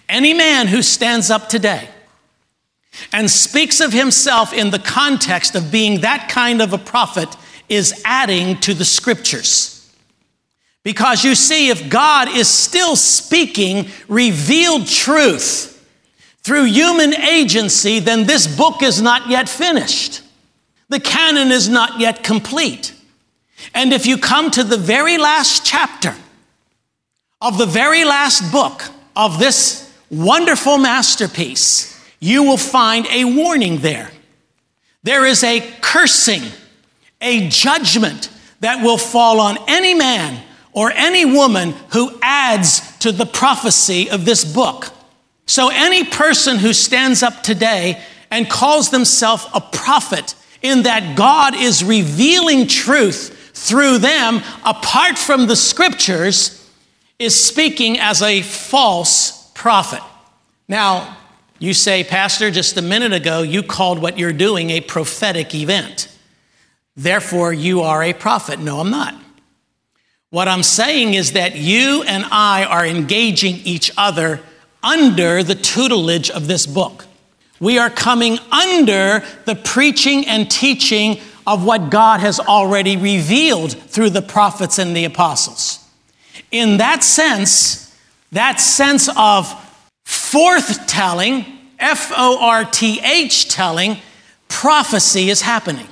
Any 0.09 0.35
man 0.35 0.67
who 0.67 0.83
stands 0.83 1.31
up 1.31 1.49
today 1.49 1.89
and 3.13 3.31
speaks 3.31 3.81
of 3.81 3.93
himself 3.93 4.53
in 4.53 4.71
the 4.71 4.81
context 4.81 5.55
of 5.55 5.71
being 5.71 6.01
that 6.01 6.29
kind 6.29 6.61
of 6.61 6.73
a 6.73 6.79
prophet 6.79 7.29
is 7.75 8.03
adding 8.05 8.59
to 8.61 8.75
the 8.75 8.85
scriptures. 8.85 9.71
Because 10.83 11.25
you 11.25 11.35
see, 11.35 11.71
if 11.71 11.89
God 11.89 12.29
is 12.29 12.49
still 12.49 12.95
speaking 12.95 13.89
revealed 14.07 14.87
truth 14.87 15.71
through 16.43 16.65
human 16.65 17.15
agency, 17.15 18.01
then 18.01 18.27
this 18.27 18.47
book 18.47 18.83
is 18.83 19.01
not 19.01 19.29
yet 19.29 19.49
finished. 19.49 20.21
The 20.91 21.01
canon 21.01 21.51
is 21.51 21.69
not 21.69 21.99
yet 21.99 22.23
complete. 22.23 22.95
And 23.73 23.93
if 23.93 24.05
you 24.05 24.19
come 24.19 24.51
to 24.51 24.63
the 24.63 24.77
very 24.77 25.17
last 25.17 25.65
chapter 25.65 26.15
of 27.41 27.57
the 27.57 27.67
very 27.67 28.05
last 28.05 28.53
book 28.53 28.83
of 29.17 29.39
this 29.39 29.91
wonderful 30.11 30.77
masterpiece, 30.77 31.99
you 32.21 32.43
will 32.43 32.59
find 32.59 33.07
a 33.07 33.25
warning 33.25 33.79
there. 33.79 34.11
There 35.03 35.27
is 35.27 35.43
a 35.45 35.61
cursing, 35.81 36.43
a 37.25 37.49
judgment 37.49 38.31
that 38.61 38.85
will 38.85 38.99
fall 38.99 39.41
on 39.41 39.59
any 39.67 39.95
man 39.95 40.43
or 40.73 40.91
any 40.93 41.25
woman 41.25 41.73
who 41.93 42.19
adds 42.23 42.97
to 42.99 43.13
the 43.13 43.27
prophecy 43.27 44.11
of 44.11 44.25
this 44.25 44.45
book. 44.45 44.93
So, 45.47 45.71
any 45.73 46.05
person 46.05 46.59
who 46.59 46.73
stands 46.73 47.23
up 47.23 47.43
today 47.43 48.01
and 48.31 48.49
calls 48.49 48.91
themselves 48.91 49.47
a 49.53 49.61
prophet 49.61 50.35
in 50.63 50.85
that 50.85 51.17
God 51.17 51.55
is 51.55 51.85
revealing 51.85 52.67
truth 52.67 53.53
through 53.55 53.99
them 53.99 54.43
apart 54.65 55.19
from 55.19 55.47
the 55.47 55.57
scriptures 55.57 56.61
is 57.19 57.43
speaking 57.43 57.99
as 57.99 58.23
a 58.23 58.43
false 58.43 59.51
prophet. 59.55 60.03
Now, 60.69 61.17
You 61.59 61.73
say, 61.73 62.05
Pastor, 62.05 62.51
just 62.51 62.77
a 62.77 62.83
minute 62.83 63.13
ago, 63.13 63.43
you 63.43 63.63
called 63.63 63.99
what 63.99 64.19
you're 64.19 64.33
doing 64.33 64.71
a 64.71 64.81
prophetic 64.81 65.55
event. 65.55 66.14
Therefore, 66.97 67.53
you 67.53 67.81
are 67.81 68.03
a 68.03 68.13
prophet. 68.13 68.59
No, 68.61 68.81
I'm 68.81 68.91
not. 68.91 69.15
What 70.31 70.49
I'm 70.49 70.63
saying 70.63 71.15
is 71.15 71.33
that 71.33 71.57
you 71.57 72.03
and 72.03 72.25
I 72.31 72.65
are 72.65 72.87
engaging 72.87 73.57
each 73.65 73.91
other 73.97 74.41
under 74.83 75.43
the 75.43 75.55
tutelage 75.55 76.31
of 76.31 76.47
this 76.47 76.67
book. 76.67 77.07
We 77.61 77.79
are 77.79 77.91
coming 77.91 78.39
under 78.51 79.25
the 79.45 79.55
preaching 79.55 80.27
and 80.27 80.51
teaching 80.51 81.21
of 81.47 81.65
what 81.65 81.91
God 81.91 82.21
has 82.21 82.41
already 82.41 82.97
revealed 82.97 83.73
through 83.73 84.11
the 84.11 84.23
prophets 84.23 84.79
and 84.79 84.97
the 84.97 85.05
apostles. 85.05 85.79
In 86.51 86.79
that 86.79 87.05
sense, 87.05 87.97
that 88.33 88.61
sense 88.61 89.09
of 89.17 89.53
forth 90.05 90.87
telling, 90.87 91.47
F 91.79 92.13
O 92.17 92.39
R 92.41 92.65
T 92.65 93.01
H 93.03 93.49
telling, 93.49 93.99
prophecy 94.49 95.31
is 95.31 95.43
happening. 95.43 95.87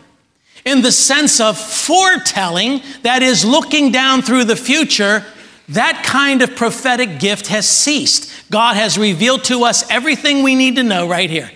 In 0.65 0.83
the 0.83 0.93
sense 0.93 1.41
of 1.41 1.59
foretelling, 1.59 2.83
that 3.03 3.23
is 3.23 3.45
looking 3.45 3.91
down 3.91 4.23
through 4.23 4.45
the 4.45 4.57
future, 4.57 5.25
that 5.69 6.05
kind 6.05 6.43
of 6.43 6.55
prophetic 6.55 7.19
gift 7.19 7.49
has 7.49 7.69
ceased. 7.69 8.31
God 8.51 8.77
has 8.77 8.99
revealed 8.99 9.45
to 9.45 9.65
us 9.65 9.89
everything 9.91 10.43
we 10.43 10.55
need 10.55 10.77
to 10.77 10.83
know 10.83 11.09
right 11.09 11.31
here. 11.31 11.51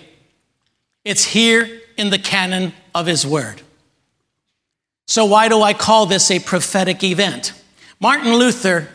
It's 1.04 1.24
here 1.24 1.80
in 1.96 2.10
the 2.10 2.18
canon 2.18 2.72
of 2.94 3.06
His 3.06 3.26
Word. 3.26 3.62
So, 5.06 5.24
why 5.24 5.48
do 5.48 5.62
I 5.62 5.72
call 5.72 6.06
this 6.06 6.30
a 6.30 6.40
prophetic 6.40 7.04
event? 7.04 7.52
Martin 8.00 8.34
Luther 8.34 8.88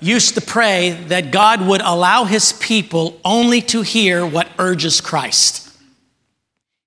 used 0.00 0.34
to 0.34 0.40
pray 0.40 0.90
that 1.08 1.30
God 1.30 1.66
would 1.66 1.80
allow 1.80 2.24
his 2.24 2.52
people 2.54 3.20
only 3.24 3.60
to 3.62 3.82
hear 3.82 4.26
what 4.26 4.48
urges 4.58 5.00
Christ. 5.00 5.67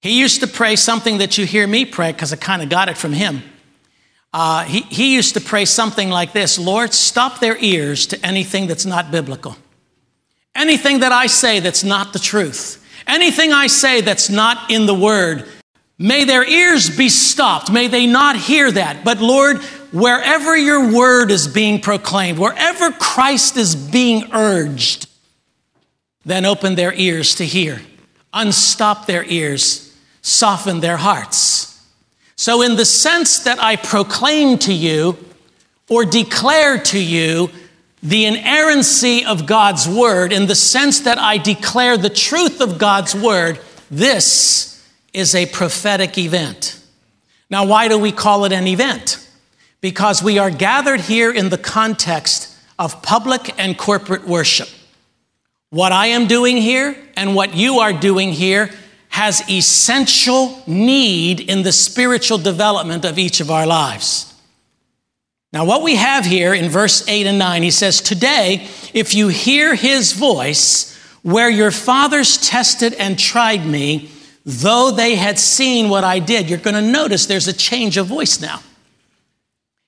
He 0.02 0.20
used 0.20 0.42
to 0.42 0.48
pray 0.48 0.76
something 0.76 1.20
that 1.20 1.38
you 1.38 1.46
hear 1.46 1.68
me 1.68 1.86
pray 1.86 2.12
because 2.12 2.34
I 2.34 2.36
kind 2.36 2.62
of 2.62 2.70
got 2.70 2.90
it 2.90 2.98
from 2.98 3.14
him. 3.14 3.44
Uh, 4.34 4.64
he, 4.64 4.82
he 4.82 5.16
used 5.16 5.34
to 5.34 5.42
pray 5.42 5.66
something 5.66 6.10
like 6.10 6.34
this 6.34 6.58
Lord, 6.58 6.94
stop 6.94 7.40
their 7.40 7.58
ears 7.58 8.08
to 8.08 8.26
anything 8.26 8.68
that's 8.68 8.86
not 8.86 9.12
biblical. 9.12 9.56
Anything 10.56 11.00
that 11.00 11.12
I 11.12 11.28
say 11.28 11.60
that's 11.60 11.84
not 11.84 12.14
the 12.14 12.20
truth. 12.20 12.78
Anything 13.08 13.52
I 13.52 13.68
say 13.68 14.02
that's 14.02 14.30
not 14.30 14.72
in 14.72 14.86
the 14.86 14.94
word. 14.94 15.48
May 15.98 16.24
their 16.24 16.44
ears 16.44 16.96
be 16.96 17.10
stopped. 17.10 17.72
May 17.72 17.88
they 17.88 18.08
not 18.08 18.36
hear 18.36 18.72
that. 18.72 19.04
But 19.04 19.22
Lord, 19.22 19.58
wherever 19.92 20.58
your 20.58 20.92
word 20.92 21.30
is 21.30 21.48
being 21.48 21.80
proclaimed, 21.80 22.40
wherever 22.40 22.92
Christ 22.92 23.56
is 23.56 23.76
being 23.76 24.34
urged, 24.34 25.08
then 26.26 26.46
open 26.46 26.76
their 26.76 26.94
ears 26.94 27.36
to 27.36 27.46
hear. 27.46 27.82
Unstop 28.34 29.06
their 29.06 29.24
ears, 29.26 29.91
soften 30.22 30.80
their 30.80 30.98
hearts. 30.98 31.82
So, 32.36 32.62
in 32.62 32.76
the 32.76 32.86
sense 32.86 33.40
that 33.40 33.60
I 33.60 33.76
proclaim 33.76 34.58
to 34.60 34.74
you 34.74 35.18
or 35.90 36.06
declare 36.06 36.78
to 36.80 37.00
you 37.04 37.50
the 38.02 38.26
inerrancy 38.26 39.26
of 39.26 39.46
God's 39.46 39.88
word, 39.88 40.34
in 40.34 40.48
the 40.48 40.56
sense 40.56 41.02
that 41.02 41.20
I 41.20 41.38
declare 41.38 41.98
the 41.98 42.10
truth 42.10 42.62
of 42.62 42.80
God's 42.80 43.14
word, 43.14 43.60
this 43.92 44.84
is 45.14 45.36
a 45.36 45.46
prophetic 45.46 46.18
event. 46.18 46.80
Now, 47.50 47.66
why 47.66 47.88
do 47.88 47.98
we 48.00 48.12
call 48.12 48.46
it 48.46 48.52
an 48.52 48.66
event? 48.66 49.22
because 49.82 50.22
we 50.22 50.38
are 50.38 50.52
gathered 50.52 51.02
here 51.02 51.32
in 51.32 51.50
the 51.50 51.58
context 51.58 52.56
of 52.80 53.02
public 53.02 53.54
and 53.60 53.78
corporate 53.78 54.26
worship. 54.26 54.70
What 55.72 55.92
I 55.92 56.08
am 56.08 56.28
doing 56.28 56.58
here 56.58 56.96
and 57.16 57.36
what 57.36 57.56
you 57.56 57.80
are 57.80 57.92
doing 57.92 58.32
here 58.32 58.70
has 59.12 59.48
essential 59.50 60.64
need 60.66 61.42
in 61.42 61.64
the 61.64 61.72
spiritual 61.72 62.38
development 62.38 63.06
of 63.06 63.20
each 63.20 63.40
of 63.42 63.52
our 63.52 63.68
lives. 63.68 64.34
Now, 65.54 65.66
what 65.66 65.84
we 65.84 65.96
have 65.98 66.26
here 66.26 66.54
in 66.54 66.70
verse 66.70 67.06
8 67.08 67.28
and 67.28 67.38
9, 67.38 67.62
he 67.62 67.72
says, 67.72 68.00
Today, 68.00 68.70
if 68.94 69.14
you 69.14 69.28
hear 69.28 69.76
his 69.76 70.14
voice, 70.14 70.98
where 71.24 71.50
your 71.50 71.72
fathers 71.72 72.38
tested 72.38 72.94
and 72.94 73.20
tried 73.20 73.66
me, 73.66 74.10
though 74.46 74.92
they 74.92 75.16
had 75.16 75.38
seen 75.38 75.90
what 75.90 76.06
I 76.06 76.20
did, 76.20 76.50
you're 76.50 76.58
going 76.58 76.82
to 76.82 76.82
notice 76.82 77.26
there's 77.26 77.50
a 77.50 77.54
change 77.54 77.98
of 77.98 78.08
voice 78.08 78.40
now. 78.40 78.62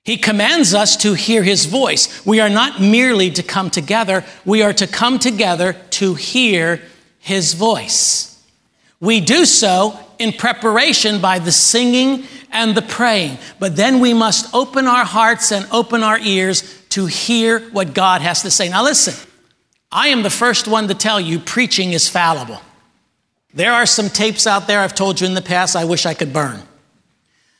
He 0.04 0.18
commands 0.18 0.74
us 0.74 0.98
to 0.98 1.14
hear 1.14 1.42
his 1.42 1.64
voice. 1.64 2.24
We 2.26 2.40
are 2.40 2.50
not 2.50 2.78
merely 2.78 3.30
to 3.30 3.42
come 3.42 3.70
together, 3.70 4.22
we 4.44 4.62
are 4.62 4.74
to 4.74 4.86
come 4.86 5.18
together 5.18 5.72
to 5.72 6.12
hear 6.12 6.82
his 7.18 7.54
voice. 7.54 8.33
We 9.04 9.20
do 9.20 9.44
so 9.44 9.98
in 10.18 10.32
preparation 10.32 11.20
by 11.20 11.38
the 11.38 11.52
singing 11.52 12.24
and 12.50 12.74
the 12.74 12.80
praying, 12.80 13.36
but 13.58 13.76
then 13.76 14.00
we 14.00 14.14
must 14.14 14.54
open 14.54 14.86
our 14.86 15.04
hearts 15.04 15.52
and 15.52 15.66
open 15.70 16.02
our 16.02 16.18
ears 16.18 16.82
to 16.90 17.04
hear 17.04 17.60
what 17.70 17.92
God 17.92 18.22
has 18.22 18.40
to 18.42 18.50
say. 18.50 18.70
Now, 18.70 18.82
listen, 18.82 19.14
I 19.92 20.08
am 20.08 20.22
the 20.22 20.30
first 20.30 20.66
one 20.66 20.88
to 20.88 20.94
tell 20.94 21.20
you 21.20 21.38
preaching 21.38 21.92
is 21.92 22.08
fallible. 22.08 22.62
There 23.52 23.72
are 23.72 23.84
some 23.84 24.08
tapes 24.08 24.46
out 24.46 24.66
there 24.66 24.80
I've 24.80 24.94
told 24.94 25.20
you 25.20 25.26
in 25.26 25.34
the 25.34 25.42
past 25.42 25.76
I 25.76 25.84
wish 25.84 26.06
I 26.06 26.14
could 26.14 26.32
burn. 26.32 26.62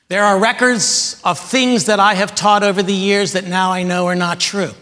There 0.08 0.24
are 0.24 0.38
records 0.38 1.20
of 1.24 1.38
things 1.38 1.84
that 1.86 2.00
I 2.00 2.14
have 2.14 2.34
taught 2.34 2.62
over 2.62 2.82
the 2.82 2.94
years 2.94 3.32
that 3.32 3.44
now 3.44 3.70
I 3.70 3.82
know 3.82 4.06
are 4.06 4.14
not 4.14 4.40
true. 4.40 4.72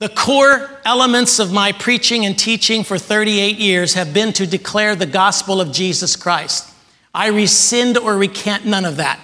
The 0.00 0.08
core 0.08 0.70
elements 0.84 1.40
of 1.40 1.52
my 1.52 1.72
preaching 1.72 2.24
and 2.24 2.38
teaching 2.38 2.84
for 2.84 2.98
38 2.98 3.56
years 3.56 3.94
have 3.94 4.14
been 4.14 4.32
to 4.34 4.46
declare 4.46 4.94
the 4.94 5.06
gospel 5.06 5.60
of 5.60 5.72
Jesus 5.72 6.14
Christ. 6.14 6.72
I 7.12 7.28
rescind 7.28 7.98
or 7.98 8.16
recant 8.16 8.64
none 8.64 8.84
of 8.84 8.96
that. 8.96 9.18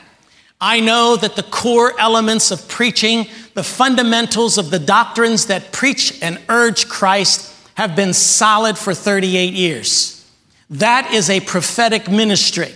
I 0.61 0.81
know 0.81 1.15
that 1.15 1.37
the 1.37 1.45
core 1.45 1.93
elements 2.01 2.51
of 2.51 2.67
preaching, 2.67 3.29
the 3.55 3.63
fundamentals 3.63 4.59
of 4.59 4.71
the 4.71 4.81
doctrines 4.81 5.47
that 5.47 5.71
preach 5.71 6.21
and 6.21 6.41
urge 6.49 6.89
Christ, 6.89 7.55
have 7.75 7.95
been 7.95 8.13
solid 8.13 8.77
for 8.77 8.95
38 8.95 9.53
years. 9.53 10.29
That 10.71 11.13
is 11.13 11.31
a 11.31 11.39
prophetic 11.41 12.11
ministry. 12.11 12.75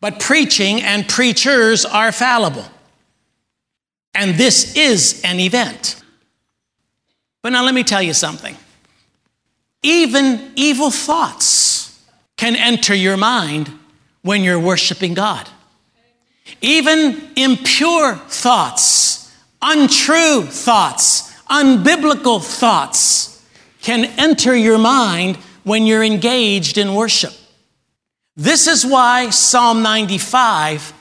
But 0.00 0.20
preaching 0.20 0.80
and 0.80 1.08
preachers 1.08 1.84
are 1.84 2.12
fallible. 2.12 2.66
And 4.14 4.36
this 4.36 4.76
is 4.76 5.20
an 5.24 5.40
event. 5.40 6.02
But 7.46 7.52
now 7.52 7.62
let 7.62 7.74
me 7.76 7.84
tell 7.84 8.02
you 8.02 8.12
something. 8.12 8.56
Even 9.84 10.50
evil 10.56 10.90
thoughts 10.90 12.04
can 12.36 12.56
enter 12.56 12.92
your 12.92 13.16
mind 13.16 13.70
when 14.22 14.42
you're 14.42 14.58
worshiping 14.58 15.14
God. 15.14 15.48
Even 16.60 17.22
impure 17.36 18.16
thoughts, 18.16 19.32
untrue 19.62 20.42
thoughts, 20.42 21.32
unbiblical 21.44 22.42
thoughts 22.42 23.46
can 23.80 24.06
enter 24.18 24.56
your 24.56 24.78
mind 24.78 25.36
when 25.62 25.86
you're 25.86 26.02
engaged 26.02 26.78
in 26.78 26.96
worship. 26.96 27.32
This 28.34 28.66
is 28.66 28.84
why 28.84 29.30
Psalm 29.30 29.84
95 29.84 30.92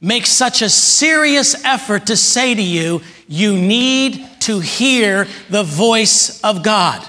makes 0.00 0.30
such 0.30 0.62
a 0.62 0.68
serious 0.68 1.64
effort 1.64 2.06
to 2.06 2.16
say 2.16 2.56
to 2.56 2.60
you, 2.60 3.02
you 3.28 3.56
need 3.56 4.28
to 4.42 4.60
hear 4.60 5.26
the 5.48 5.62
voice 5.62 6.40
of 6.42 6.62
God. 6.62 7.06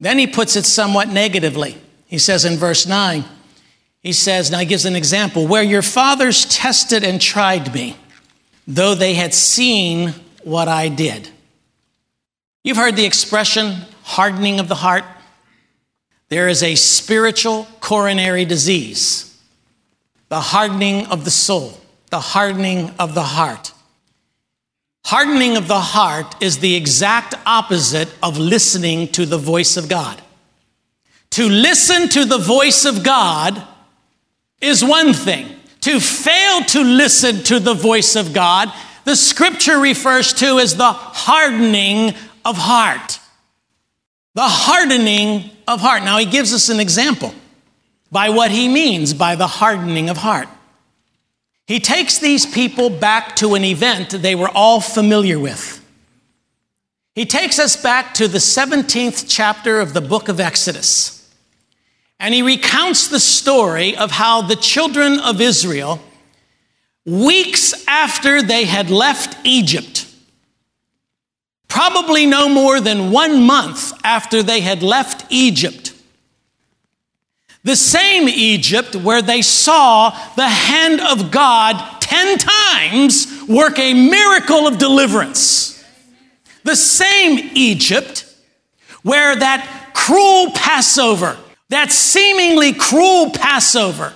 Then 0.00 0.18
he 0.18 0.26
puts 0.26 0.56
it 0.56 0.64
somewhat 0.64 1.08
negatively. 1.08 1.76
He 2.06 2.18
says 2.18 2.44
in 2.44 2.56
verse 2.56 2.86
9, 2.86 3.24
he 4.00 4.12
says, 4.12 4.50
now 4.50 4.58
he 4.58 4.66
gives 4.66 4.84
an 4.84 4.94
example, 4.94 5.46
where 5.46 5.62
your 5.62 5.82
fathers 5.82 6.44
tested 6.44 7.02
and 7.02 7.20
tried 7.20 7.74
me, 7.74 7.96
though 8.66 8.94
they 8.94 9.14
had 9.14 9.34
seen 9.34 10.14
what 10.44 10.68
I 10.68 10.88
did. 10.88 11.28
You've 12.62 12.76
heard 12.76 12.94
the 12.94 13.04
expression 13.04 13.74
hardening 14.02 14.60
of 14.60 14.68
the 14.68 14.76
heart. 14.76 15.04
There 16.28 16.48
is 16.48 16.62
a 16.62 16.74
spiritual 16.76 17.66
coronary 17.80 18.44
disease, 18.44 19.40
the 20.28 20.40
hardening 20.40 21.06
of 21.06 21.24
the 21.24 21.30
soul, 21.30 21.80
the 22.10 22.20
hardening 22.20 22.90
of 22.98 23.14
the 23.14 23.22
heart. 23.22 23.72
Hardening 25.06 25.56
of 25.56 25.68
the 25.68 25.78
heart 25.78 26.34
is 26.42 26.58
the 26.58 26.74
exact 26.74 27.32
opposite 27.46 28.12
of 28.24 28.38
listening 28.38 29.06
to 29.12 29.24
the 29.24 29.38
voice 29.38 29.76
of 29.76 29.88
God. 29.88 30.20
To 31.30 31.48
listen 31.48 32.08
to 32.08 32.24
the 32.24 32.38
voice 32.38 32.84
of 32.84 33.04
God 33.04 33.62
is 34.60 34.84
one 34.84 35.12
thing. 35.12 35.46
To 35.82 36.00
fail 36.00 36.64
to 36.64 36.82
listen 36.82 37.44
to 37.44 37.60
the 37.60 37.72
voice 37.72 38.16
of 38.16 38.32
God, 38.32 38.72
the 39.04 39.14
scripture 39.14 39.78
refers 39.78 40.32
to 40.32 40.58
as 40.58 40.74
the 40.74 40.92
hardening 40.92 42.12
of 42.44 42.56
heart. 42.56 43.20
The 44.34 44.42
hardening 44.42 45.50
of 45.68 45.80
heart. 45.80 46.02
Now, 46.02 46.18
he 46.18 46.26
gives 46.26 46.52
us 46.52 46.68
an 46.68 46.80
example 46.80 47.32
by 48.10 48.30
what 48.30 48.50
he 48.50 48.66
means 48.66 49.14
by 49.14 49.36
the 49.36 49.46
hardening 49.46 50.10
of 50.10 50.16
heart. 50.16 50.48
He 51.66 51.80
takes 51.80 52.18
these 52.18 52.46
people 52.46 52.90
back 52.90 53.34
to 53.36 53.54
an 53.54 53.64
event 53.64 54.10
they 54.10 54.34
were 54.34 54.50
all 54.50 54.80
familiar 54.80 55.38
with. 55.38 55.84
He 57.14 57.26
takes 57.26 57.58
us 57.58 57.76
back 57.76 58.14
to 58.14 58.28
the 58.28 58.38
17th 58.38 59.24
chapter 59.28 59.80
of 59.80 59.94
the 59.94 60.00
book 60.00 60.28
of 60.28 60.38
Exodus. 60.38 61.16
And 62.20 62.32
he 62.32 62.42
recounts 62.42 63.08
the 63.08 63.20
story 63.20 63.96
of 63.96 64.12
how 64.12 64.42
the 64.42 64.56
children 64.56 65.18
of 65.20 65.40
Israel, 65.40 66.00
weeks 67.04 67.74
after 67.86 68.42
they 68.42 68.64
had 68.64 68.90
left 68.90 69.36
Egypt, 69.44 70.06
probably 71.68 72.26
no 72.26 72.48
more 72.48 72.80
than 72.80 73.10
one 73.10 73.42
month 73.42 73.92
after 74.04 74.42
they 74.42 74.60
had 74.60 74.82
left 74.82 75.26
Egypt, 75.30 75.85
the 77.66 77.74
same 77.74 78.28
Egypt 78.28 78.94
where 78.94 79.20
they 79.20 79.42
saw 79.42 80.10
the 80.36 80.48
hand 80.48 81.00
of 81.00 81.32
God 81.32 82.00
10 82.00 82.38
times 82.38 83.42
work 83.48 83.76
a 83.80 83.92
miracle 83.92 84.68
of 84.68 84.78
deliverance. 84.78 85.84
The 86.62 86.76
same 86.76 87.50
Egypt 87.54 88.32
where 89.02 89.34
that 89.34 89.90
cruel 89.94 90.52
Passover, 90.52 91.36
that 91.70 91.90
seemingly 91.90 92.72
cruel 92.72 93.30
Passover, 93.30 94.14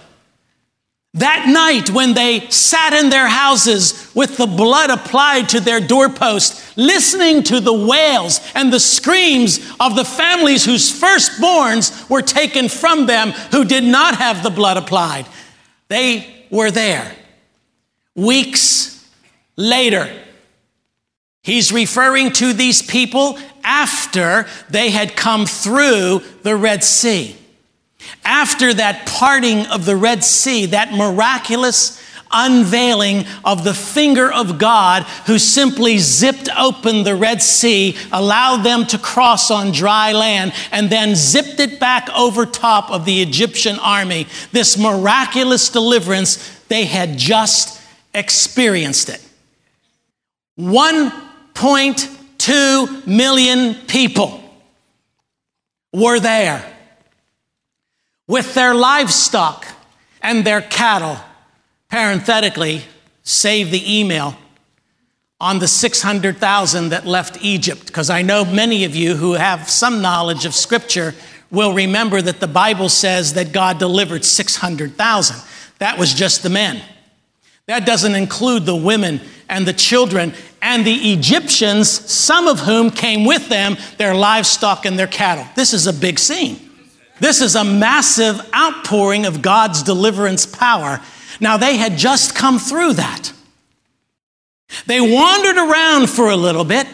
that 1.14 1.46
night 1.48 1.90
when 1.90 2.14
they 2.14 2.48
sat 2.50 2.92
in 2.92 3.10
their 3.10 3.26
houses 3.26 4.12
with 4.14 4.36
the 4.36 4.46
blood 4.46 4.90
applied 4.90 5.48
to 5.48 5.60
their 5.60 5.80
doorpost, 5.80 6.76
listening 6.76 7.42
to 7.42 7.58
the 7.58 7.72
wails 7.72 8.40
and 8.54 8.72
the 8.72 8.78
screams 8.78 9.58
of 9.80 9.96
the 9.96 10.04
families 10.04 10.64
whose 10.64 10.90
firstborns 10.92 12.08
were 12.08 12.22
taken 12.22 12.68
from 12.68 13.06
them 13.06 13.32
who 13.50 13.64
did 13.64 13.82
not 13.82 14.16
have 14.18 14.44
the 14.44 14.50
blood 14.50 14.76
applied, 14.76 15.26
they 15.88 16.46
were 16.48 16.70
there. 16.70 17.16
Weeks 18.14 19.08
later, 19.56 20.08
he's 21.42 21.72
referring 21.72 22.30
to 22.34 22.52
these 22.52 22.82
people 22.82 23.36
after 23.64 24.46
they 24.68 24.90
had 24.90 25.16
come 25.16 25.44
through 25.44 26.22
the 26.42 26.54
Red 26.54 26.84
Sea. 26.84 27.36
After 28.30 28.72
that 28.74 29.06
parting 29.06 29.66
of 29.66 29.84
the 29.84 29.96
Red 29.96 30.22
Sea, 30.22 30.66
that 30.66 30.92
miraculous 30.92 32.00
unveiling 32.30 33.24
of 33.44 33.64
the 33.64 33.74
finger 33.74 34.32
of 34.32 34.56
God 34.56 35.02
who 35.26 35.36
simply 35.36 35.98
zipped 35.98 36.48
open 36.56 37.02
the 37.02 37.16
Red 37.16 37.42
Sea, 37.42 37.96
allowed 38.12 38.62
them 38.62 38.86
to 38.86 38.98
cross 38.98 39.50
on 39.50 39.72
dry 39.72 40.12
land, 40.12 40.52
and 40.70 40.90
then 40.90 41.16
zipped 41.16 41.58
it 41.58 41.80
back 41.80 42.08
over 42.10 42.46
top 42.46 42.92
of 42.92 43.04
the 43.04 43.20
Egyptian 43.20 43.80
army. 43.80 44.28
This 44.52 44.78
miraculous 44.78 45.68
deliverance, 45.68 46.36
they 46.68 46.84
had 46.84 47.18
just 47.18 47.82
experienced 48.14 49.08
it. 49.08 49.20
1.2 50.56 53.06
million 53.08 53.74
people 53.88 54.40
were 55.92 56.20
there 56.20 56.69
with 58.30 58.54
their 58.54 58.74
livestock 58.74 59.66
and 60.22 60.44
their 60.44 60.60
cattle. 60.60 61.16
Parenthetically, 61.88 62.82
save 63.24 63.72
the 63.72 63.98
email 63.98 64.36
on 65.40 65.58
the 65.58 65.66
600,000 65.66 66.90
that 66.90 67.04
left 67.04 67.42
Egypt, 67.42 67.86
because 67.86 68.08
I 68.08 68.22
know 68.22 68.44
many 68.44 68.84
of 68.84 68.94
you 68.94 69.16
who 69.16 69.32
have 69.32 69.68
some 69.68 70.00
knowledge 70.00 70.44
of 70.44 70.54
Scripture 70.54 71.12
will 71.50 71.74
remember 71.74 72.22
that 72.22 72.38
the 72.38 72.46
Bible 72.46 72.88
says 72.88 73.34
that 73.34 73.50
God 73.52 73.80
delivered 73.80 74.24
600,000. 74.24 75.36
That 75.80 75.98
was 75.98 76.14
just 76.14 76.44
the 76.44 76.50
men. 76.50 76.80
That 77.66 77.84
doesn't 77.84 78.14
include 78.14 78.64
the 78.64 78.76
women 78.76 79.22
and 79.48 79.66
the 79.66 79.72
children 79.72 80.34
and 80.62 80.86
the 80.86 81.12
Egyptians, 81.12 81.90
some 81.90 82.46
of 82.46 82.60
whom 82.60 82.92
came 82.92 83.24
with 83.24 83.48
them, 83.48 83.76
their 83.98 84.14
livestock 84.14 84.86
and 84.86 84.96
their 84.96 85.08
cattle. 85.08 85.46
This 85.56 85.72
is 85.72 85.88
a 85.88 85.92
big 85.92 86.20
scene. 86.20 86.69
This 87.20 87.40
is 87.40 87.54
a 87.54 87.64
massive 87.64 88.40
outpouring 88.54 89.26
of 89.26 89.42
God's 89.42 89.82
deliverance 89.82 90.46
power. 90.46 91.00
Now, 91.38 91.56
they 91.56 91.76
had 91.76 91.96
just 91.96 92.34
come 92.34 92.58
through 92.58 92.94
that. 92.94 93.32
They 94.86 95.00
wandered 95.00 95.56
around 95.56 96.08
for 96.08 96.30
a 96.30 96.36
little 96.36 96.64
bit 96.64 96.86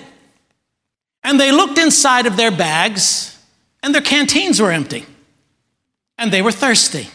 and 1.23 1.39
they 1.39 1.53
looked 1.53 1.79
inside 1.79 2.27
of 2.27 2.37
their 2.37 2.51
bags 2.51 3.39
and 3.83 3.95
their 3.95 4.03
canteens 4.03 4.61
were 4.61 4.73
empty 4.73 5.05
and 6.19 6.33
they 6.33 6.43
were 6.43 6.53
thirsty. 6.53 7.09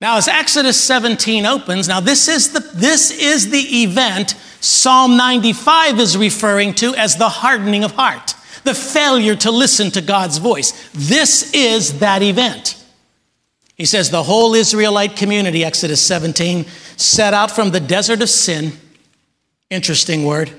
Now, 0.00 0.16
as 0.16 0.28
Exodus 0.28 0.82
17 0.82 1.46
opens, 1.46 1.88
now 1.88 2.00
this 2.00 2.28
is 2.28 2.52
the, 2.52 2.60
this 2.74 3.10
is 3.10 3.50
the 3.50 3.82
event 3.82 4.34
Psalm 4.60 5.16
95 5.16 5.98
is 5.98 6.16
referring 6.16 6.74
to 6.74 6.94
as 6.94 7.16
the 7.16 7.28
hardening 7.28 7.82
of 7.84 7.92
heart 7.92 8.34
the 8.64 8.74
failure 8.74 9.36
to 9.36 9.50
listen 9.50 9.90
to 9.92 10.00
God's 10.00 10.38
voice. 10.38 10.90
This 10.92 11.52
is 11.52 11.98
that 11.98 12.22
event. 12.22 12.82
He 13.74 13.84
says 13.84 14.10
the 14.10 14.22
whole 14.22 14.54
Israelite 14.54 15.16
community, 15.16 15.64
Exodus 15.64 16.00
17, 16.04 16.66
set 16.96 17.34
out 17.34 17.50
from 17.50 17.70
the 17.70 17.80
desert 17.80 18.22
of 18.22 18.28
sin, 18.28 18.72
interesting 19.70 20.24
word, 20.24 20.52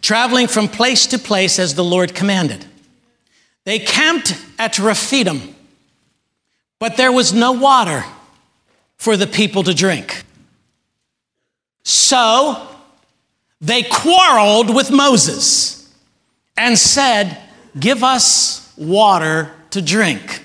traveling 0.00 0.46
from 0.46 0.68
place 0.68 1.06
to 1.08 1.18
place 1.18 1.58
as 1.58 1.74
the 1.74 1.84
Lord 1.84 2.14
commanded. 2.14 2.64
They 3.64 3.78
camped 3.78 4.36
at 4.58 4.78
Rephidim, 4.78 5.54
but 6.78 6.96
there 6.96 7.12
was 7.12 7.32
no 7.32 7.52
water 7.52 8.04
for 8.96 9.16
the 9.16 9.26
people 9.26 9.62
to 9.64 9.74
drink. 9.74 10.24
So 11.84 12.68
they 13.60 13.82
quarreled 13.82 14.74
with 14.74 14.90
Moses 14.90 15.81
and 16.56 16.78
said, 16.78 17.38
Give 17.78 18.04
us 18.04 18.72
water 18.76 19.50
to 19.70 19.80
drink. 19.80 20.42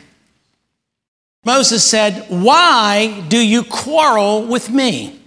Moses 1.44 1.84
said, 1.84 2.26
Why 2.30 3.24
do 3.28 3.38
you 3.38 3.64
quarrel 3.64 4.44
with 4.44 4.70
me? 4.70 5.20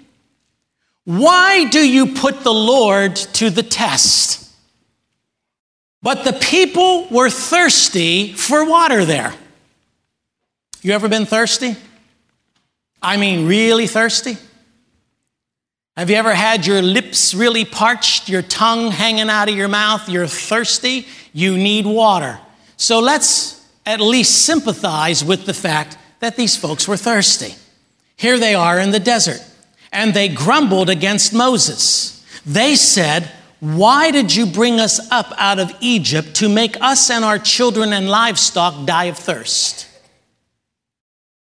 Why 1.04 1.68
do 1.68 1.80
you 1.80 2.14
put 2.14 2.42
the 2.42 2.52
Lord 2.52 3.16
to 3.16 3.50
the 3.50 3.62
test? 3.62 4.50
But 6.02 6.24
the 6.24 6.32
people 6.32 7.08
were 7.08 7.30
thirsty 7.30 8.32
for 8.32 8.64
water 8.64 9.04
there. 9.04 9.34
You 10.82 10.92
ever 10.92 11.08
been 11.08 11.26
thirsty? 11.26 11.76
I 13.02 13.16
mean, 13.16 13.46
really 13.46 13.86
thirsty? 13.86 14.36
Have 16.00 16.08
you 16.08 16.16
ever 16.16 16.32
had 16.32 16.66
your 16.66 16.80
lips 16.80 17.34
really 17.34 17.66
parched, 17.66 18.30
your 18.30 18.40
tongue 18.40 18.90
hanging 18.90 19.28
out 19.28 19.50
of 19.50 19.54
your 19.54 19.68
mouth? 19.68 20.08
You're 20.08 20.26
thirsty, 20.26 21.06
you 21.34 21.58
need 21.58 21.84
water. 21.84 22.40
So 22.78 23.00
let's 23.00 23.62
at 23.84 24.00
least 24.00 24.46
sympathize 24.46 25.22
with 25.22 25.44
the 25.44 25.52
fact 25.52 25.98
that 26.20 26.36
these 26.36 26.56
folks 26.56 26.88
were 26.88 26.96
thirsty. 26.96 27.54
Here 28.16 28.38
they 28.38 28.54
are 28.54 28.78
in 28.78 28.92
the 28.92 28.98
desert, 28.98 29.44
and 29.92 30.14
they 30.14 30.30
grumbled 30.30 30.88
against 30.88 31.34
Moses. 31.34 32.24
They 32.46 32.76
said, 32.76 33.30
Why 33.60 34.10
did 34.10 34.34
you 34.34 34.46
bring 34.46 34.80
us 34.80 35.06
up 35.12 35.34
out 35.36 35.58
of 35.58 35.70
Egypt 35.82 36.32
to 36.36 36.48
make 36.48 36.80
us 36.80 37.10
and 37.10 37.26
our 37.26 37.38
children 37.38 37.92
and 37.92 38.08
livestock 38.08 38.86
die 38.86 39.04
of 39.04 39.18
thirst? 39.18 39.86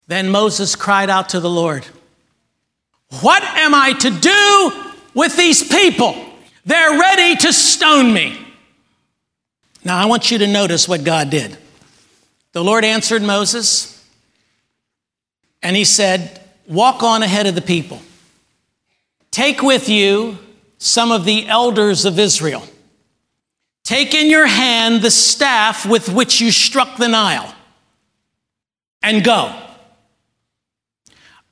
Then 0.07 0.29
Moses 0.29 0.75
cried 0.75 1.09
out 1.09 1.29
to 1.29 1.39
the 1.39 1.49
Lord. 1.49 1.87
What 3.19 3.43
am 3.43 3.75
I 3.75 3.93
to 3.93 4.09
do 4.09 4.93
with 5.13 5.35
these 5.35 5.67
people? 5.67 6.15
They're 6.65 6.97
ready 6.97 7.35
to 7.37 7.51
stone 7.51 8.13
me. 8.13 8.37
Now, 9.83 9.97
I 9.97 10.05
want 10.05 10.31
you 10.31 10.37
to 10.39 10.47
notice 10.47 10.87
what 10.87 11.03
God 11.03 11.29
did. 11.29 11.57
The 12.53 12.63
Lord 12.63 12.85
answered 12.85 13.21
Moses, 13.21 14.05
and 15.61 15.75
he 15.75 15.83
said, 15.83 16.39
Walk 16.67 17.03
on 17.03 17.23
ahead 17.23 17.47
of 17.47 17.55
the 17.55 17.61
people. 17.61 18.01
Take 19.31 19.61
with 19.61 19.89
you 19.89 20.37
some 20.77 21.11
of 21.11 21.25
the 21.25 21.47
elders 21.47 22.05
of 22.05 22.17
Israel. 22.19 22.63
Take 23.83 24.13
in 24.13 24.29
your 24.29 24.47
hand 24.47 25.01
the 25.01 25.11
staff 25.11 25.85
with 25.85 26.07
which 26.09 26.39
you 26.39 26.51
struck 26.51 26.97
the 26.97 27.07
Nile, 27.07 27.53
and 29.01 29.23
go. 29.23 29.60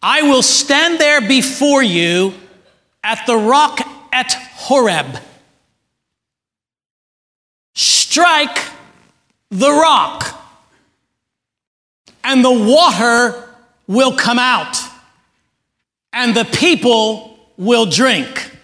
I 0.01 0.21
will 0.21 0.41
stand 0.41 0.99
there 0.99 1.19
before 1.19 1.83
you 1.83 2.33
at 3.03 3.25
the 3.25 3.35
rock 3.35 3.81
at 4.13 4.31
Horeb. 4.33 5.17
Strike 7.75 8.57
the 9.49 9.71
rock, 9.71 10.39
and 12.23 12.43
the 12.43 12.51
water 12.51 13.49
will 13.87 14.15
come 14.15 14.39
out, 14.39 14.77
and 16.13 16.35
the 16.35 16.45
people 16.45 17.39
will 17.57 17.85
drink. 17.85 18.57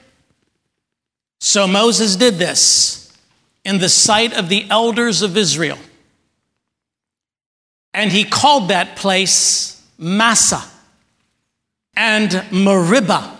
So 1.39 1.67
Moses 1.67 2.15
did 2.15 2.35
this 2.35 3.11
in 3.63 3.79
the 3.79 3.89
sight 3.89 4.33
of 4.33 4.47
the 4.49 4.67
elders 4.69 5.21
of 5.21 5.35
Israel. 5.35 5.77
And 7.93 8.11
he 8.11 8.23
called 8.23 8.69
that 8.69 8.95
place 8.95 9.81
Massah 9.97 10.63
and 11.95 12.45
Meribah 12.51 13.35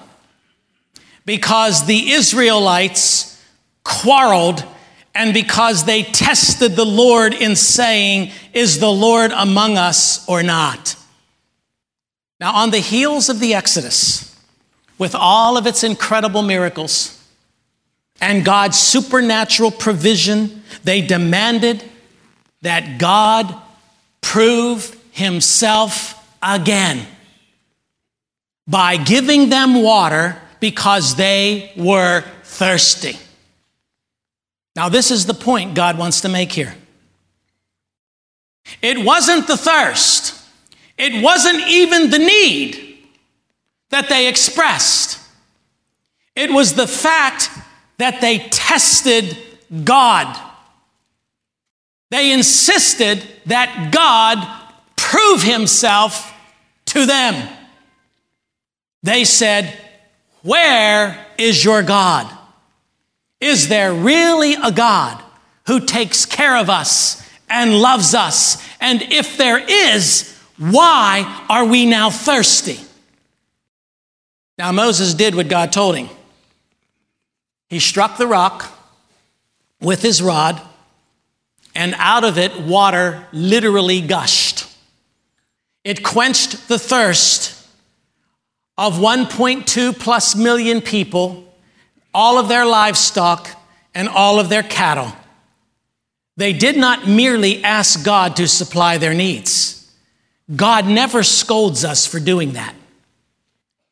because 1.26 1.86
the 1.86 2.12
Israelites 2.12 3.44
quarreled 3.84 4.64
and 5.14 5.34
because 5.34 5.86
they 5.86 6.04
tested 6.04 6.76
the 6.76 6.86
Lord 6.86 7.34
in 7.34 7.56
saying, 7.56 8.32
Is 8.54 8.80
the 8.80 8.92
Lord 8.92 9.32
among 9.32 9.78
us 9.78 10.28
or 10.28 10.44
not? 10.44 10.96
Now, 12.40 12.54
on 12.54 12.72
the 12.72 12.80
heels 12.80 13.30
of 13.30 13.40
the 13.40 13.54
Exodus, 13.54 14.38
with 14.98 15.16
all 15.16 15.58
of 15.58 15.68
its 15.68 15.84
incredible 15.84 16.42
miracles 16.42 17.12
and 18.22 18.46
God's 18.46 18.78
supernatural 18.78 19.72
provision, 19.72 20.64
they 20.84 21.02
demanded 21.02 21.84
that 22.62 22.98
God 22.98 23.56
prove 24.22 24.98
himself 25.12 26.22
again 26.42 27.08
by 28.68 28.98
giving 28.98 29.50
them 29.50 29.82
water 29.82 30.42
because 30.60 31.16
they 31.16 31.72
were 31.78 32.24
thirsty. 32.44 33.18
Now, 34.76 34.90
this 34.90 35.12
is 35.12 35.26
the 35.26 35.34
point 35.34 35.76
God 35.76 35.98
wants 35.98 36.22
to 36.22 36.30
make 36.30 36.52
here. 36.52 36.76
It 38.82 39.06
wasn't 39.06 39.48
the 39.48 39.58
thirst, 39.58 40.42
it 40.98 41.24
wasn't 41.24 41.68
even 41.68 42.10
the 42.10 42.20
need 42.20 42.98
that 43.90 44.10
they 44.10 44.28
expressed. 44.28 45.20
It 46.36 46.52
was 46.52 46.74
the 46.74 46.88
fact 46.88 47.50
that 47.98 48.20
they 48.20 48.40
tested 48.50 49.38
God. 49.84 50.42
They 52.12 52.34
insisted 52.34 53.24
that 53.46 53.92
God 53.94 54.46
prove 54.96 55.44
himself 55.44 56.34
to 56.88 57.06
them. 57.06 57.50
They 59.06 59.24
said, 59.24 59.72
Where 60.42 61.28
is 61.38 61.64
your 61.64 61.84
God? 61.84 62.28
Is 63.40 63.68
there 63.68 63.94
really 63.94 64.56
a 64.56 64.72
God 64.72 65.24
who 65.68 65.80
takes 65.80 66.26
care 66.26 66.58
of 66.58 66.72
us 66.72 67.24
and 67.48 67.80
loves 67.80 68.16
us? 68.16 68.68
And 68.82 69.04
if 69.04 69.38
there 69.38 69.60
is, 69.60 70.36
why 70.58 71.46
are 71.48 71.66
we 71.66 71.86
now 71.86 72.10
thirsty? 72.10 72.80
Now, 74.58 74.72
Moses 74.72 75.14
did 75.14 75.36
what 75.36 75.50
God 75.50 75.72
told 75.72 75.96
him. 75.96 76.10
He 77.70 77.80
struck 77.80 78.18
the 78.18 78.26
rock 78.26 78.72
with 79.82 80.02
his 80.02 80.20
rod, 80.20 80.60
and 81.76 81.94
out 82.00 82.24
of 82.24 82.40
it, 82.40 82.60
water 82.60 83.28
literally 83.32 84.02
gushed. 84.02 84.68
It 85.84 86.02
quenched 86.02 86.68
the 86.68 86.80
thirst 86.80 87.56
of 88.78 88.96
1.2 88.96 89.98
plus 89.98 90.36
million 90.36 90.82
people, 90.82 91.44
all 92.14 92.38
of 92.38 92.48
their 92.48 92.66
livestock, 92.66 93.50
and 93.94 94.10
all 94.10 94.40
of 94.40 94.50
their 94.50 94.64
cattle. 94.64 95.12
They 96.38 96.52
did 96.52 96.76
not 96.78 97.08
merely 97.08 97.64
ask 97.64 98.04
God 98.04 98.36
to 98.36 98.48
supply 98.48 98.98
their 98.98 99.14
needs. 99.14 99.90
God 100.54 100.86
never 100.86 101.24
scolds 101.24 101.86
us 101.86 102.06
for 102.06 102.20
doing 102.20 102.54
that. 102.54 102.76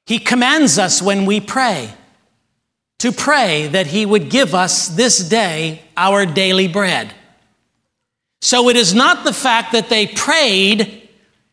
He 0.06 0.20
commands 0.20 0.78
us 0.78 1.02
when 1.02 1.26
we 1.26 1.40
pray 1.40 1.94
to 3.00 3.12
pray 3.12 3.68
that 3.68 3.88
He 3.88 4.06
would 4.06 4.30
give 4.30 4.54
us 4.54 4.88
this 4.88 5.20
day 5.28 5.82
our 5.98 6.26
daily 6.26 6.68
bread. 6.68 7.14
So 8.42 8.70
it 8.70 8.76
is 8.76 8.94
not 8.94 9.24
the 9.24 9.34
fact 9.34 9.72
that 9.72 9.90
they 9.90 10.08
prayed 10.08 11.10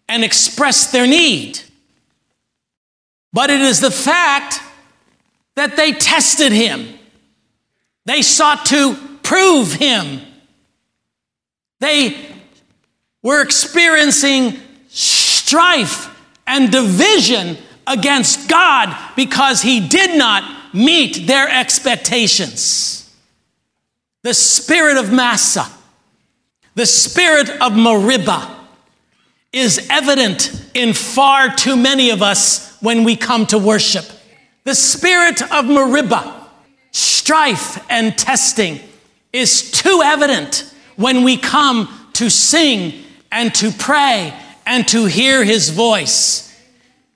and 0.08 0.24
expressed 0.24 0.92
their 0.92 1.06
need. 1.06 1.60
But 3.32 3.50
it 3.50 3.60
is 3.60 3.80
the 3.80 3.90
fact 3.90 4.60
that 5.54 5.76
they 5.76 5.92
tested 5.92 6.52
him. 6.52 6.98
They 8.06 8.22
sought 8.22 8.66
to 8.66 8.94
prove 9.22 9.72
him. 9.72 10.20
They 11.80 12.16
were 13.22 13.42
experiencing 13.42 14.58
strife 14.88 16.16
and 16.46 16.72
division 16.72 17.56
against 17.86 18.48
God 18.48 18.96
because 19.16 19.62
he 19.62 19.86
did 19.86 20.16
not 20.16 20.74
meet 20.74 21.26
their 21.26 21.48
expectations. 21.48 23.12
The 24.22 24.34
spirit 24.34 24.96
of 24.96 25.12
Massah, 25.12 25.70
the 26.74 26.86
spirit 26.86 27.48
of 27.60 27.76
Meribah, 27.76 28.56
is 29.52 29.86
evident 29.90 30.70
in 30.74 30.92
far 30.92 31.54
too 31.54 31.76
many 31.76 32.10
of 32.10 32.22
us 32.22 32.69
when 32.80 33.04
we 33.04 33.16
come 33.16 33.46
to 33.46 33.58
worship. 33.58 34.04
The 34.64 34.74
spirit 34.74 35.42
of 35.52 35.66
Meribah, 35.66 36.48
strife 36.90 37.84
and 37.90 38.16
testing, 38.16 38.80
is 39.32 39.70
too 39.70 40.02
evident 40.04 40.74
when 40.96 41.24
we 41.24 41.36
come 41.36 41.88
to 42.14 42.30
sing 42.30 43.04
and 43.32 43.54
to 43.54 43.70
pray 43.70 44.34
and 44.66 44.86
to 44.88 45.06
hear 45.06 45.44
his 45.44 45.70
voice. 45.70 46.46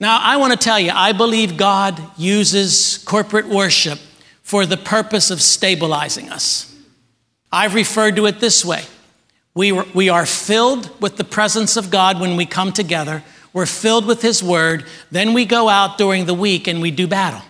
Now, 0.00 0.18
I 0.20 0.36
want 0.36 0.52
to 0.52 0.58
tell 0.58 0.78
you, 0.78 0.90
I 0.92 1.12
believe 1.12 1.56
God 1.56 2.00
uses 2.16 2.98
corporate 2.98 3.46
worship 3.46 3.98
for 4.42 4.66
the 4.66 4.76
purpose 4.76 5.30
of 5.30 5.40
stabilizing 5.40 6.30
us. 6.30 6.70
I've 7.50 7.74
referred 7.74 8.16
to 8.16 8.26
it 8.26 8.40
this 8.40 8.64
way 8.64 8.84
we, 9.54 9.70
we 9.70 10.08
are 10.08 10.26
filled 10.26 11.00
with 11.00 11.16
the 11.16 11.24
presence 11.24 11.76
of 11.76 11.90
God 11.90 12.20
when 12.20 12.36
we 12.36 12.44
come 12.44 12.72
together. 12.72 13.22
We're 13.54 13.66
filled 13.66 14.04
with 14.04 14.20
His 14.20 14.42
Word. 14.42 14.84
Then 15.10 15.32
we 15.32 15.46
go 15.46 15.70
out 15.70 15.96
during 15.96 16.26
the 16.26 16.34
week 16.34 16.66
and 16.66 16.82
we 16.82 16.90
do 16.90 17.06
battle. 17.06 17.40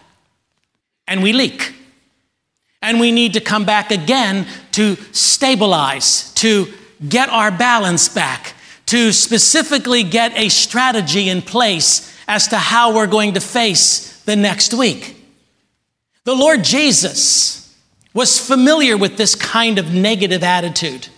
And 1.09 1.23
we 1.23 1.33
leak. 1.33 1.75
And 2.81 3.01
we 3.01 3.11
need 3.11 3.33
to 3.33 3.41
come 3.41 3.65
back 3.65 3.91
again 3.91 4.47
to 4.73 4.97
stabilize, 5.13 6.33
to 6.35 6.73
get 7.09 7.31
our 7.31 7.51
balance 7.51 8.09
back, 8.09 8.53
to 8.87 9.13
specifically 9.13 10.03
get 10.03 10.37
a 10.37 10.51
strategy 10.51 11.31
in 11.31 11.41
place 11.41 12.15
as 12.29 12.49
to 12.49 12.59
how 12.59 12.95
we're 12.95 13.07
going 13.07 13.33
to 13.35 13.41
face 13.41 14.23
the 14.25 14.37
next 14.37 14.75
week. 14.75 15.17
The 16.25 16.35
Lord 16.35 16.63
Jesus 16.63 17.75
was 18.13 18.39
familiar 18.39 18.97
with 18.97 19.17
this 19.17 19.35
kind 19.35 19.79
of 19.79 19.93
negative 19.93 20.43
attitude 20.43 21.09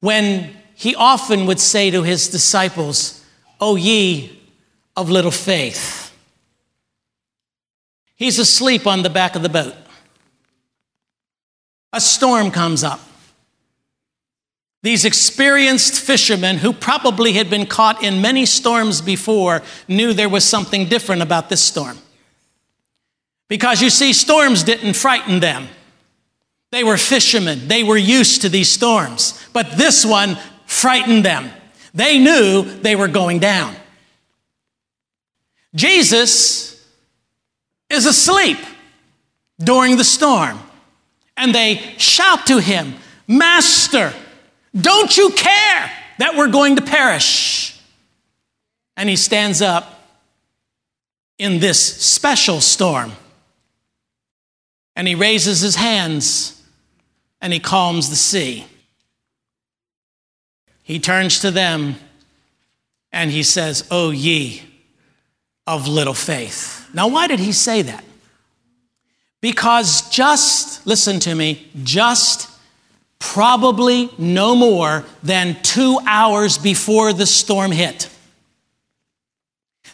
when 0.00 0.54
he 0.74 0.94
often 0.94 1.46
would 1.46 1.60
say 1.60 1.90
to 1.90 2.02
his 2.02 2.28
disciples, 2.28 3.23
O 3.66 3.76
ye 3.76 4.42
of 4.94 5.08
little 5.08 5.30
faith. 5.30 6.14
He's 8.14 8.38
asleep 8.38 8.86
on 8.86 9.02
the 9.02 9.08
back 9.08 9.36
of 9.36 9.42
the 9.42 9.48
boat. 9.48 9.74
A 11.90 11.98
storm 11.98 12.50
comes 12.50 12.84
up. 12.84 13.00
These 14.82 15.06
experienced 15.06 15.98
fishermen, 15.98 16.58
who 16.58 16.74
probably 16.74 17.32
had 17.32 17.48
been 17.48 17.64
caught 17.64 18.04
in 18.04 18.20
many 18.20 18.44
storms 18.44 19.00
before, 19.00 19.62
knew 19.88 20.12
there 20.12 20.28
was 20.28 20.44
something 20.44 20.86
different 20.86 21.22
about 21.22 21.48
this 21.48 21.62
storm. 21.62 21.96
Because 23.48 23.80
you 23.80 23.88
see, 23.88 24.12
storms 24.12 24.62
didn't 24.62 24.92
frighten 24.92 25.40
them. 25.40 25.68
They 26.70 26.84
were 26.84 26.98
fishermen, 26.98 27.66
they 27.68 27.82
were 27.82 27.96
used 27.96 28.42
to 28.42 28.50
these 28.50 28.70
storms, 28.70 29.42
but 29.54 29.78
this 29.78 30.04
one 30.04 30.36
frightened 30.66 31.24
them. 31.24 31.50
They 31.94 32.18
knew 32.18 32.62
they 32.62 32.96
were 32.96 33.08
going 33.08 33.38
down. 33.38 33.74
Jesus 35.74 36.84
is 37.88 38.06
asleep 38.06 38.58
during 39.58 39.96
the 39.96 40.04
storm, 40.04 40.58
and 41.36 41.54
they 41.54 41.76
shout 41.96 42.46
to 42.48 42.58
him, 42.58 42.94
Master, 43.26 44.12
don't 44.78 45.16
you 45.16 45.30
care 45.30 45.90
that 46.18 46.34
we're 46.36 46.50
going 46.50 46.76
to 46.76 46.82
perish? 46.82 47.80
And 48.96 49.08
he 49.08 49.16
stands 49.16 49.62
up 49.62 49.94
in 51.38 51.58
this 51.60 51.80
special 52.02 52.60
storm 52.60 53.12
and 54.96 55.08
he 55.08 55.14
raises 55.14 55.60
his 55.60 55.76
hands 55.76 56.62
and 57.40 57.52
he 57.52 57.58
calms 57.58 58.10
the 58.10 58.16
sea. 58.16 58.66
He 60.84 61.00
turns 61.00 61.40
to 61.40 61.50
them 61.50 61.96
and 63.10 63.30
he 63.30 63.42
says, 63.42 63.88
O 63.90 64.10
ye 64.10 64.62
of 65.66 65.88
little 65.88 66.14
faith. 66.14 66.88
Now, 66.92 67.08
why 67.08 67.26
did 67.26 67.40
he 67.40 67.52
say 67.52 67.82
that? 67.82 68.04
Because 69.40 70.08
just, 70.10 70.86
listen 70.86 71.20
to 71.20 71.34
me, 71.34 71.70
just 71.82 72.50
probably 73.18 74.10
no 74.18 74.54
more 74.54 75.04
than 75.22 75.56
two 75.62 75.98
hours 76.06 76.58
before 76.58 77.12
the 77.14 77.26
storm 77.26 77.72
hit, 77.72 78.10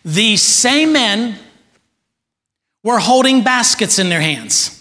these 0.04 0.42
same 0.42 0.92
men 0.92 1.36
were 2.82 2.98
holding 2.98 3.44
baskets 3.44 3.98
in 3.98 4.08
their 4.08 4.20
hands. 4.20 4.76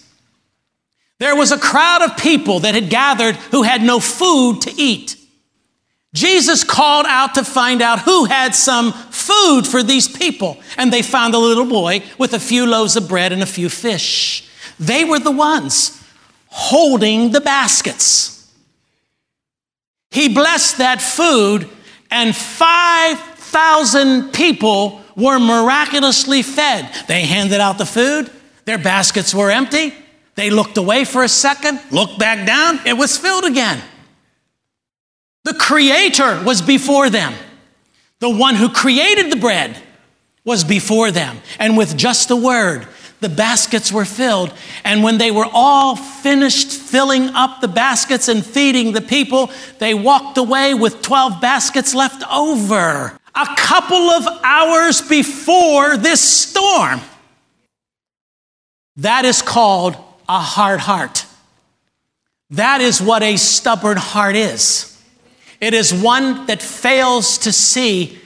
There 1.19 1.35
was 1.35 1.51
a 1.51 1.59
crowd 1.59 2.01
of 2.01 2.17
people 2.17 2.61
that 2.61 2.73
had 2.73 2.89
gathered 2.89 3.35
who 3.35 3.61
had 3.61 3.83
no 3.83 3.99
food 3.99 4.61
to 4.61 4.73
eat. 4.75 5.17
Jesus 6.13 6.63
called 6.63 7.05
out 7.07 7.35
to 7.35 7.43
find 7.43 7.81
out 7.81 7.99
who 7.99 8.25
had 8.25 8.55
some 8.55 8.91
food 8.91 9.67
for 9.67 9.83
these 9.83 10.07
people, 10.07 10.57
and 10.77 10.91
they 10.91 11.03
found 11.03 11.35
a 11.35 11.39
little 11.39 11.65
boy 11.65 12.01
with 12.17 12.33
a 12.33 12.39
few 12.39 12.65
loaves 12.65 12.95
of 12.95 13.07
bread 13.07 13.31
and 13.31 13.43
a 13.43 13.47
few 13.47 13.69
fish. 13.69 14.49
They 14.79 15.05
were 15.05 15.19
the 15.19 15.31
ones 15.31 16.03
holding 16.47 17.31
the 17.31 17.41
baskets. 17.41 18.51
He 20.09 20.33
blessed 20.33 20.79
that 20.79 20.99
food, 21.01 21.69
and 22.09 22.35
5,000 22.35 24.31
people 24.33 25.01
were 25.15 25.37
miraculously 25.37 26.41
fed. 26.41 26.89
They 27.07 27.21
handed 27.21 27.61
out 27.61 27.77
the 27.77 27.85
food, 27.85 28.31
their 28.65 28.79
baskets 28.79 29.33
were 29.33 29.51
empty. 29.51 29.93
They 30.35 30.49
looked 30.49 30.77
away 30.77 31.03
for 31.03 31.23
a 31.23 31.27
second, 31.27 31.81
looked 31.91 32.17
back 32.17 32.47
down, 32.47 32.79
it 32.85 32.93
was 32.93 33.17
filled 33.17 33.43
again. 33.43 33.81
The 35.43 35.53
Creator 35.53 36.43
was 36.43 36.61
before 36.61 37.09
them. 37.09 37.33
The 38.19 38.29
one 38.29 38.55
who 38.55 38.69
created 38.69 39.31
the 39.31 39.37
bread 39.37 39.77
was 40.43 40.63
before 40.63 41.11
them. 41.11 41.37
And 41.59 41.77
with 41.77 41.97
just 41.97 42.31
a 42.31 42.35
word, 42.35 42.87
the 43.21 43.29
baskets 43.29 43.91
were 43.91 44.05
filled. 44.05 44.53
And 44.83 45.03
when 45.03 45.17
they 45.17 45.31
were 45.31 45.47
all 45.51 45.95
finished 45.95 46.71
filling 46.71 47.29
up 47.29 47.61
the 47.61 47.67
baskets 47.67 48.27
and 48.27 48.45
feeding 48.45 48.93
the 48.93 49.01
people, 49.01 49.51
they 49.79 49.93
walked 49.93 50.37
away 50.37 50.73
with 50.73 51.01
12 51.01 51.41
baskets 51.41 51.93
left 51.93 52.23
over. 52.31 53.17
A 53.35 53.55
couple 53.57 54.09
of 54.09 54.25
hours 54.43 55.01
before 55.01 55.97
this 55.97 56.21
storm. 56.21 57.01
That 58.97 59.23
is 59.23 59.41
called 59.41 59.95
a 60.27 60.39
hard 60.39 60.79
heart. 60.79 61.25
That 62.51 62.81
is 62.81 63.01
what 63.01 63.23
a 63.23 63.37
stubborn 63.37 63.97
heart 63.97 64.35
is. 64.35 64.88
It 65.59 65.73
is 65.73 65.93
one 65.93 66.45
that 66.45 66.61
fails 66.61 67.37
to 67.39 67.51
see 67.51 68.17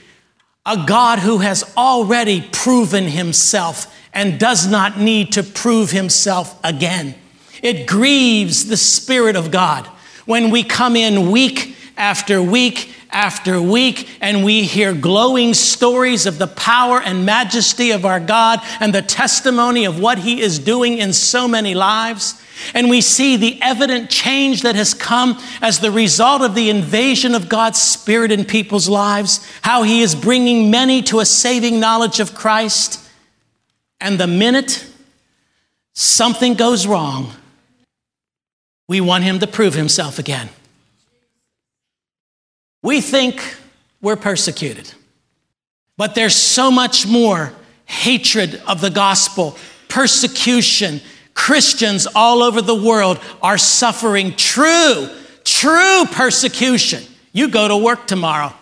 a 0.66 0.84
God 0.86 1.18
who 1.18 1.38
has 1.38 1.64
already 1.76 2.40
proven 2.52 3.04
himself 3.04 3.94
and 4.12 4.38
does 4.38 4.66
not 4.66 4.98
need 4.98 5.32
to 5.32 5.42
prove 5.42 5.90
himself 5.90 6.58
again. 6.64 7.14
It 7.62 7.86
grieves 7.86 8.66
the 8.66 8.76
Spirit 8.76 9.36
of 9.36 9.50
God 9.50 9.86
when 10.26 10.50
we 10.50 10.62
come 10.62 10.96
in 10.96 11.30
week 11.30 11.76
after 11.96 12.40
week 12.40 12.94
after 13.10 13.62
week 13.62 14.08
and 14.20 14.44
we 14.44 14.64
hear 14.64 14.92
glowing 14.92 15.54
stories 15.54 16.26
of 16.26 16.38
the 16.38 16.46
power 16.46 17.00
and 17.00 17.24
majesty 17.24 17.92
of 17.92 18.04
our 18.04 18.20
God 18.20 18.60
and 18.80 18.92
the 18.92 19.02
testimony 19.02 19.84
of 19.84 20.00
what 20.00 20.18
He 20.18 20.40
is 20.40 20.58
doing 20.58 20.98
in 20.98 21.12
so 21.12 21.46
many 21.46 21.74
lives. 21.74 22.40
And 22.72 22.88
we 22.88 23.00
see 23.00 23.36
the 23.36 23.60
evident 23.60 24.10
change 24.10 24.62
that 24.62 24.76
has 24.76 24.94
come 24.94 25.40
as 25.60 25.80
the 25.80 25.90
result 25.90 26.42
of 26.42 26.54
the 26.54 26.70
invasion 26.70 27.34
of 27.34 27.48
God's 27.48 27.80
Spirit 27.80 28.30
in 28.30 28.44
people's 28.44 28.88
lives, 28.88 29.46
how 29.62 29.82
He 29.82 30.02
is 30.02 30.14
bringing 30.14 30.70
many 30.70 31.02
to 31.02 31.20
a 31.20 31.26
saving 31.26 31.80
knowledge 31.80 32.20
of 32.20 32.34
Christ. 32.34 33.00
And 34.00 34.18
the 34.18 34.26
minute 34.26 34.86
something 35.94 36.54
goes 36.54 36.86
wrong, 36.86 37.32
we 38.88 39.00
want 39.00 39.24
Him 39.24 39.38
to 39.40 39.46
prove 39.46 39.74
Himself 39.74 40.18
again. 40.18 40.48
We 42.82 43.00
think 43.00 43.56
we're 44.02 44.16
persecuted, 44.16 44.92
but 45.96 46.14
there's 46.14 46.36
so 46.36 46.70
much 46.70 47.06
more 47.06 47.52
hatred 47.86 48.60
of 48.66 48.80
the 48.80 48.90
gospel, 48.90 49.56
persecution, 49.88 51.00
Christians 51.34 52.06
all 52.14 52.42
over 52.42 52.62
the 52.62 52.74
world 52.74 53.20
are 53.42 53.58
suffering 53.58 54.34
true, 54.36 55.08
true 55.44 56.04
persecution. 56.10 57.02
You 57.32 57.48
go 57.48 57.68
to 57.68 57.76
work 57.76 58.06
tomorrow 58.06 58.52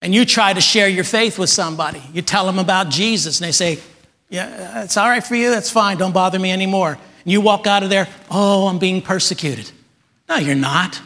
and 0.00 0.14
you 0.14 0.24
try 0.24 0.52
to 0.52 0.60
share 0.60 0.88
your 0.88 1.04
faith 1.04 1.38
with 1.38 1.50
somebody. 1.50 2.02
You 2.12 2.22
tell 2.22 2.46
them 2.46 2.58
about 2.58 2.90
Jesus 2.90 3.40
and 3.40 3.48
they 3.48 3.52
say, 3.52 3.80
Yeah, 4.28 4.84
it's 4.84 4.96
all 4.96 5.08
right 5.08 5.24
for 5.24 5.34
you. 5.34 5.50
That's 5.50 5.70
fine. 5.70 5.96
Don't 5.96 6.12
bother 6.12 6.38
me 6.38 6.52
anymore. 6.52 6.92
And 6.92 7.32
you 7.32 7.40
walk 7.40 7.66
out 7.66 7.82
of 7.82 7.90
there, 7.90 8.08
Oh, 8.30 8.68
I'm 8.68 8.78
being 8.78 9.02
persecuted. 9.02 9.70
No, 10.28 10.36
you're 10.36 10.54
not. 10.54 11.00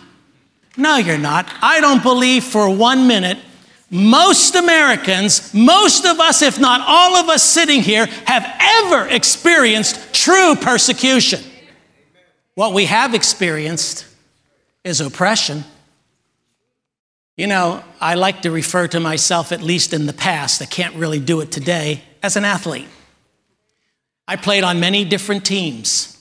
No, 0.77 0.97
you're 0.97 1.19
not. 1.19 1.51
I 1.63 1.81
don't 1.81 2.03
believe 2.03 2.45
for 2.45 2.69
one 2.69 3.09
minute 3.09 3.39
most 3.91 4.55
Americans, 4.55 5.53
most 5.55 6.05
of 6.05 6.21
us, 6.21 6.43
if 6.43 6.59
not 6.59 6.83
all 6.87 7.17
of 7.17 7.29
us 7.29 7.43
sitting 7.43 7.83
here, 7.83 8.07
have 8.27 8.47
ever 8.61 9.07
experienced 9.09 10.13
true 10.13 10.55
persecution. 10.57 11.41
What 12.55 12.75
we 12.75 12.85
have 12.87 13.15
experienced 13.15 14.07
is 14.85 15.01
oppression. 15.01 15.65
You 17.37 17.47
know, 17.47 17.83
I 18.01 18.15
like 18.15 18.43
to 18.43 18.51
refer 18.51 18.89
to 18.89 19.01
myself, 19.01 19.53
at 19.53 19.63
least 19.63 19.95
in 19.95 20.07
the 20.07 20.13
past, 20.13 20.61
I 20.61 20.67
can't 20.67 20.97
really 20.97 21.21
do 21.21 21.41
it 21.41 21.53
today, 21.53 22.03
as 22.23 22.37
an 22.37 22.45
athlete. 22.45 22.89
I 24.27 24.37
played 24.37 24.65
on 24.65 24.81
many 24.81 25.05
different 25.05 25.47
teams. 25.47 26.15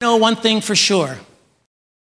You 0.00 0.08
know 0.08 0.16
one 0.16 0.36
thing 0.36 0.60
for 0.60 0.74
sure 0.74 1.18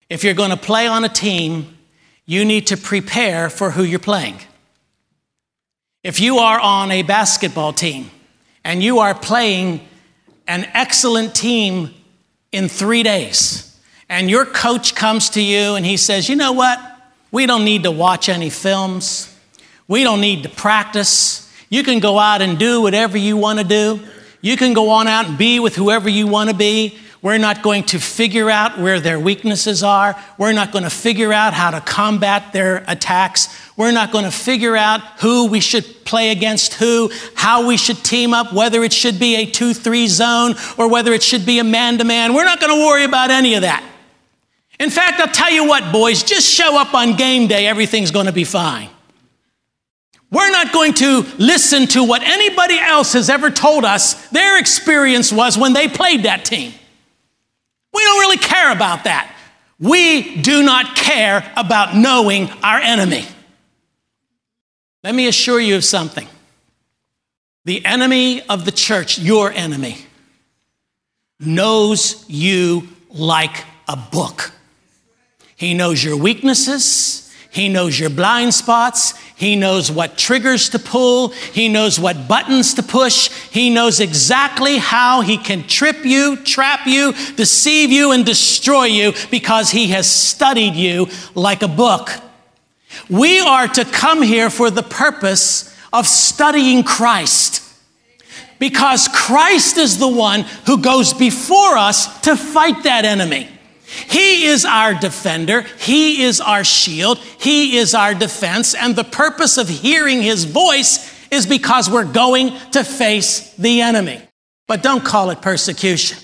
if 0.10 0.24
you're 0.24 0.36
going 0.36 0.52
to 0.52 0.58
play 0.58 0.86
on 0.86 1.04
a 1.04 1.10
team, 1.10 1.78
you 2.26 2.46
need 2.46 2.68
to 2.68 2.78
prepare 2.78 3.50
for 3.50 3.72
who 3.72 3.84
you're 3.84 4.00
playing. 4.00 4.40
If 6.04 6.20
you 6.20 6.40
are 6.40 6.60
on 6.60 6.92
a 6.92 7.02
basketball 7.04 7.74
team 7.74 8.12
and 8.64 8.84
you 8.84 9.00
are 9.00 9.14
playing 9.14 9.88
an 10.48 10.66
excellent 10.74 11.34
team 11.36 11.94
in 12.52 12.68
three 12.68 13.04
days, 13.04 13.70
and 14.10 14.30
your 14.30 14.46
coach 14.46 14.96
comes 14.96 15.32
to 15.32 15.42
you 15.42 15.76
and 15.76 15.86
he 15.86 15.98
says, 15.98 16.30
You 16.30 16.36
know 16.36 16.52
what? 16.52 16.80
We 17.32 17.46
don't 17.46 17.66
need 17.66 17.84
to 17.84 17.92
watch 17.92 18.30
any 18.30 18.50
films, 18.50 19.36
we 19.88 20.04
don't 20.04 20.22
need 20.22 20.44
to 20.44 20.50
practice. 20.50 21.40
You 21.70 21.84
can 21.84 22.00
go 22.00 22.20
out 22.20 22.44
and 22.44 22.60
do 22.60 22.82
whatever 22.82 23.18
you 23.18 23.36
want 23.36 23.58
to 23.58 23.66
do. 23.66 24.00
You 24.42 24.58
can 24.58 24.74
go 24.74 24.92
on 24.92 25.08
out 25.08 25.26
and 25.26 25.38
be 25.40 25.60
with 25.60 25.76
whoever 25.76 26.08
you 26.08 26.28
want 26.28 26.52
to 26.52 26.56
be. 26.56 27.00
We're 27.24 27.38
not 27.38 27.64
going 27.64 27.86
to 27.86 28.00
figure 28.00 28.50
out 28.50 28.78
where 28.78 29.00
their 29.00 29.18
weaknesses 29.18 29.82
are. 29.82 30.22
We're 30.38 30.52
not 30.52 30.74
going 30.74 30.84
to 30.84 30.90
figure 30.90 31.32
out 31.32 31.54
how 31.54 31.72
to 31.72 31.80
combat 31.80 32.52
their 32.52 32.84
attacks. 32.86 33.48
We're 33.78 33.94
not 33.94 34.12
going 34.12 34.26
to 34.26 34.32
figure 34.32 34.76
out 34.76 35.00
who 35.22 35.48
we 35.48 35.62
should 35.62 36.04
play 36.04 36.32
against 36.32 36.74
who, 36.74 37.10
how 37.34 37.66
we 37.66 37.78
should 37.78 38.04
team 38.04 38.34
up, 38.34 38.52
whether 38.52 38.84
it 38.84 38.92
should 38.92 39.20
be 39.20 39.38
a 39.38 39.46
2 39.46 39.74
3 39.74 40.08
zone 40.08 40.56
or 40.78 40.90
whether 40.90 41.14
it 41.14 41.24
should 41.24 41.46
be 41.46 41.60
a 41.60 41.64
man 41.64 41.98
to 42.00 42.04
man. 42.04 42.34
We're 42.34 42.44
not 42.44 42.60
going 42.60 42.78
to 42.78 42.86
worry 42.86 43.06
about 43.06 43.32
any 43.32 43.54
of 43.54 43.62
that. 43.62 43.90
In 44.82 44.90
fact, 44.90 45.22
I'll 45.22 45.28
tell 45.28 45.50
you 45.50 45.66
what, 45.66 45.94
boys, 45.94 46.24
just 46.24 46.46
show 46.46 46.78
up 46.78 46.94
on 46.94 47.16
game 47.16 47.48
day, 47.48 47.68
everything's 47.68 48.12
going 48.12 48.26
to 48.26 48.34
be 48.34 48.44
fine. 48.44 48.90
We're 50.30 50.52
not 50.52 50.74
going 50.74 50.94
to 50.96 51.26
listen 51.38 51.88
to 51.90 52.04
what 52.04 52.22
anybody 52.22 52.80
else 52.80 53.14
has 53.14 53.30
ever 53.30 53.50
told 53.50 53.86
us 53.86 54.28
their 54.28 54.60
experience 54.60 55.32
was 55.32 55.58
when 55.58 55.72
they 55.72 55.88
played 55.88 56.24
that 56.24 56.44
team. 56.44 56.74
We 57.94 58.02
don't 58.02 58.20
really 58.20 58.38
care 58.38 58.72
about 58.72 59.04
that. 59.04 59.36
We 59.80 60.38
do 60.38 60.64
not 60.64 60.96
care 60.96 61.52
about 61.56 61.96
knowing 61.96 62.50
our 62.64 62.80
enemy. 62.80 63.26
Let 65.04 65.14
me 65.14 65.28
assure 65.28 65.60
you 65.60 65.76
of 65.76 65.84
something. 65.84 66.28
The 67.66 67.86
enemy 67.86 68.42
of 68.48 68.66
the 68.66 68.72
church, 68.72 69.20
your 69.20 69.52
enemy, 69.52 69.98
knows 71.40 72.26
you 72.28 72.88
like 73.10 73.66
a 73.88 73.98
book. 73.98 74.52
He 75.56 75.74
knows 75.74 76.04
your 76.04 76.18
weaknesses, 76.18 77.23
he 77.54 77.70
knows 77.70 78.00
your 78.00 78.10
blind 78.10 78.52
spots, 78.52 79.14
he 79.36 79.56
knows 79.56 79.92
what 79.92 80.18
triggers 80.18 80.70
to 80.70 80.80
pull. 80.80 81.30
He 81.30 81.68
knows 81.68 82.00
what 82.00 82.28
buttons 82.28 82.74
to 82.76 82.82
push. 82.82 83.30
He 83.52 83.70
knows 83.70 84.00
exactly 84.00 84.78
how 84.78 85.22
he 85.22 85.38
can 85.38 85.68
trip 85.68 86.06
you, 86.06 86.38
trap 86.38 86.88
you, 86.88 87.14
deceive 87.36 87.92
you, 87.92 88.12
and 88.12 88.26
destroy 88.26 88.86
you 88.86 89.14
because 89.30 89.70
he 89.70 89.90
has 89.90 90.10
studied 90.10 90.76
you 90.76 91.10
like 91.36 91.62
a 91.62 91.68
book. 91.68 92.10
We 93.10 93.40
are 93.40 93.68
to 93.68 93.86
come 93.86 94.22
here 94.22 94.50
for 94.50 94.72
the 94.72 94.82
purpose 94.82 95.76
of 95.92 96.08
studying 96.08 96.84
Christ 96.84 97.62
because 98.60 99.10
Christ 99.10 99.78
is 99.78 100.00
the 100.00 100.08
one 100.08 100.42
who 100.66 100.78
goes 100.82 101.14
before 101.14 101.78
us 101.78 102.22
to 102.22 102.36
fight 102.36 102.84
that 102.84 103.04
enemy. 103.04 103.50
He 104.10 104.46
is 104.46 104.66
our 104.66 104.94
defender. 104.94 105.62
He 105.80 106.24
is 106.24 106.42
our 106.42 106.64
shield. 106.64 107.18
He 107.18 107.78
is 107.78 107.94
our 107.94 108.14
defense. 108.14 108.74
And 108.74 108.96
the 108.96 109.04
purpose 109.04 109.58
of 109.58 109.70
hearing 109.70 110.22
his 110.22 110.46
voice 110.46 111.12
is 111.32 111.46
because 111.46 111.90
we're 111.90 112.12
going 112.12 112.58
to 112.72 112.84
face 112.84 113.54
the 113.56 113.82
enemy. 113.82 114.22
But 114.68 114.84
don't 114.84 115.04
call 115.04 115.30
it 115.30 115.42
persecution. 115.42 116.18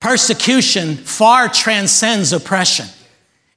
Persecution 0.00 0.96
far 0.96 1.48
transcends 1.48 2.32
oppression, 2.32 2.86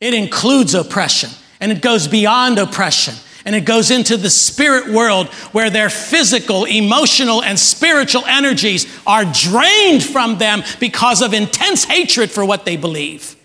it 0.01 0.13
includes 0.13 0.73
oppression 0.73 1.29
and 1.61 1.71
it 1.71 1.81
goes 1.81 2.09
beyond 2.09 2.59
oppression 2.59 3.15
and 3.45 3.55
it 3.55 3.65
goes 3.65 3.91
into 3.91 4.17
the 4.17 4.29
spirit 4.29 4.87
world 4.87 5.27
where 5.51 5.69
their 5.69 5.89
physical, 5.89 6.65
emotional, 6.65 7.43
and 7.43 7.59
spiritual 7.59 8.25
energies 8.25 8.87
are 9.05 9.25
drained 9.25 10.03
from 10.03 10.37
them 10.37 10.63
because 10.79 11.21
of 11.21 11.33
intense 11.33 11.83
hatred 11.83 12.31
for 12.31 12.45
what 12.45 12.65
they 12.65 12.77
believe. 12.77 13.35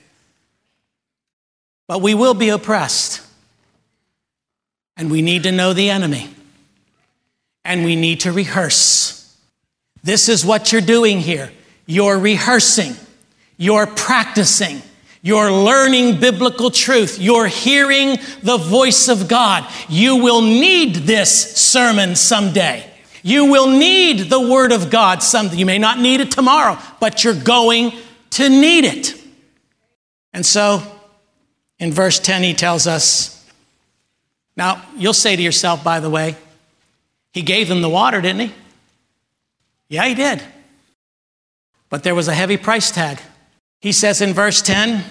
But 1.88 2.02
we 2.02 2.14
will 2.14 2.34
be 2.34 2.50
oppressed. 2.50 3.22
And 4.96 5.10
we 5.10 5.22
need 5.22 5.44
to 5.44 5.52
know 5.52 5.72
the 5.72 5.90
enemy. 5.90 6.28
And 7.64 7.84
we 7.84 7.96
need 7.96 8.20
to 8.20 8.32
rehearse. 8.32 9.36
This 10.02 10.28
is 10.28 10.44
what 10.44 10.72
you're 10.72 10.80
doing 10.80 11.20
here. 11.20 11.52
you're 11.88 12.18
rehearsing, 12.18 12.94
you're 13.56 13.86
practicing, 13.86 14.82
you're 15.22 15.50
learning 15.52 16.20
biblical 16.20 16.70
truth, 16.70 17.18
you're 17.18 17.46
hearing 17.46 18.18
the 18.42 18.56
voice 18.56 19.08
of 19.08 19.28
God. 19.28 19.66
You 19.88 20.16
will 20.16 20.42
need 20.42 20.94
this 20.94 21.56
sermon 21.56 22.14
someday. 22.14 22.88
You 23.22 23.46
will 23.46 23.66
need 23.66 24.30
the 24.30 24.40
Word 24.40 24.72
of 24.72 24.90
God 24.90 25.22
someday. 25.22 25.56
You 25.56 25.66
may 25.66 25.78
not 25.78 25.98
need 25.98 26.20
it 26.20 26.30
tomorrow, 26.30 26.78
but 27.00 27.24
you're 27.24 27.34
going 27.34 27.92
to 28.30 28.48
need 28.48 28.84
it. 28.84 29.14
And 30.32 30.46
so, 30.46 30.82
in 31.78 31.92
verse 31.92 32.18
10, 32.20 32.42
he 32.42 32.54
tells 32.54 32.86
us 32.86 33.38
now, 34.58 34.82
you'll 34.96 35.14
say 35.14 35.36
to 35.36 35.40
yourself, 35.40 35.84
by 35.84 36.00
the 36.00 36.10
way, 36.10 36.34
he 37.32 37.42
gave 37.42 37.68
them 37.68 37.80
the 37.80 37.88
water, 37.88 38.20
didn't 38.20 38.48
he? 38.48 38.54
Yeah, 39.88 40.04
he 40.06 40.16
did. 40.16 40.42
But 41.88 42.02
there 42.02 42.14
was 42.14 42.26
a 42.26 42.34
heavy 42.34 42.56
price 42.56 42.90
tag. 42.90 43.20
He 43.80 43.92
says 43.92 44.20
in 44.20 44.34
verse 44.34 44.60
10 44.62 45.04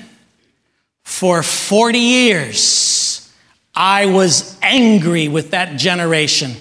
For 1.03 1.43
40 1.43 1.97
years 1.97 3.33
I 3.75 4.07
was 4.07 4.57
angry 4.61 5.27
with 5.27 5.51
that 5.51 5.77
generation. 5.77 6.53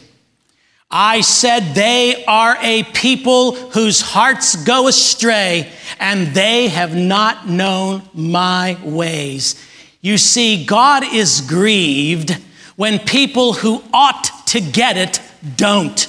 I 0.90 1.22
said, 1.22 1.74
They 1.74 2.24
are 2.26 2.56
a 2.60 2.84
people 2.84 3.52
whose 3.54 4.00
hearts 4.00 4.64
go 4.64 4.86
astray, 4.86 5.70
and 5.98 6.28
they 6.28 6.68
have 6.68 6.94
not 6.94 7.48
known 7.48 8.02
my 8.14 8.78
ways. 8.84 9.60
You 10.00 10.18
see, 10.18 10.64
God 10.64 11.02
is 11.02 11.40
grieved 11.40 12.38
when 12.76 12.98
people 13.00 13.54
who 13.54 13.82
ought 13.92 14.30
to 14.48 14.60
get 14.60 14.96
it 14.96 15.20
don't. 15.56 16.06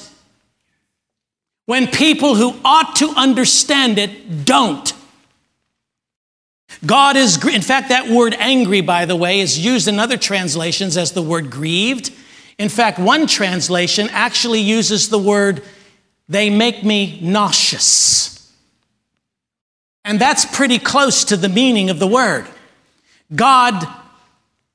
When 1.66 1.88
people 1.88 2.36
who 2.36 2.54
ought 2.64 2.98
to 2.98 3.10
understand 3.10 3.98
it 3.98 4.46
don't. 4.46 4.94
God 6.86 7.18
is, 7.18 7.44
in 7.46 7.62
fact, 7.62 7.90
that 7.90 8.08
word 8.08 8.36
angry, 8.38 8.82
by 8.82 9.06
the 9.06 9.16
way, 9.16 9.40
is 9.40 9.58
used 9.58 9.88
in 9.88 10.00
other 10.00 10.18
translations 10.18 10.96
as 10.96 11.12
the 11.12 11.22
word 11.22 11.50
grieved. 11.50 12.12
In 12.58 12.70
fact, 12.70 13.00
one 13.00 13.28
translation 13.28 14.10
actually 14.12 14.62
uses 14.62 15.10
the 15.10 15.18
word, 15.18 15.64
they 16.30 16.50
make 16.50 16.84
me 16.84 17.20
nauseous. 17.22 18.52
And 20.06 20.20
that's 20.20 20.46
pretty 20.46 20.80
close 20.80 21.26
to 21.26 21.38
the 21.38 21.50
meaning 21.50 21.90
of 21.90 22.00
the 22.00 22.08
word. 22.08 22.48
God 23.36 23.88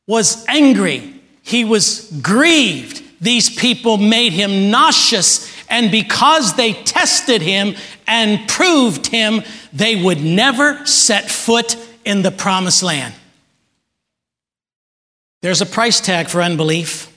was 0.06 0.44
angry 0.48 1.12
he 1.42 1.64
was 1.64 2.10
grieved. 2.22 3.02
These 3.20 3.54
people 3.54 3.98
made 3.98 4.32
him 4.32 4.70
nauseous, 4.70 5.52
and 5.68 5.90
because 5.90 6.54
they 6.54 6.72
tested 6.72 7.42
him 7.42 7.74
and 8.06 8.48
proved 8.48 9.08
him, 9.08 9.42
they 9.72 10.02
would 10.02 10.22
never 10.22 10.84
set 10.86 11.30
foot 11.30 11.76
in 12.04 12.22
the 12.22 12.30
promised 12.30 12.82
land. 12.82 13.14
There's 15.40 15.60
a 15.60 15.66
price 15.66 16.00
tag 16.00 16.28
for 16.28 16.40
unbelief. 16.40 17.12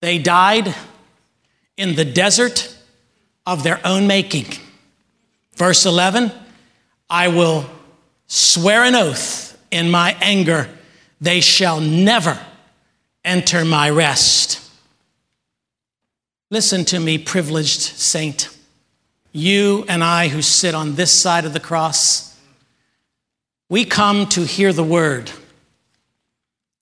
They 0.00 0.18
died 0.18 0.74
in 1.76 1.94
the 1.94 2.04
desert 2.04 2.74
of 3.44 3.62
their 3.62 3.80
own 3.84 4.06
making. 4.06 4.46
Verse 5.54 5.86
11 5.86 6.32
I 7.08 7.28
will 7.28 7.66
swear 8.26 8.84
an 8.84 8.94
oath 8.94 9.58
in 9.70 9.90
my 9.90 10.16
anger 10.20 10.68
they 11.20 11.40
shall 11.40 11.80
never 11.80 12.38
enter 13.24 13.64
my 13.64 13.90
rest. 13.90 14.62
Listen 16.50 16.84
to 16.86 17.00
me, 17.00 17.18
privileged 17.18 17.80
saint. 17.80 18.50
You 19.32 19.84
and 19.88 20.04
I, 20.04 20.28
who 20.28 20.42
sit 20.42 20.74
on 20.74 20.94
this 20.94 21.10
side 21.10 21.44
of 21.44 21.52
the 21.52 21.60
cross, 21.60 22.35
we 23.68 23.84
come 23.84 24.26
to 24.28 24.44
hear 24.44 24.72
the 24.72 24.84
word. 24.84 25.30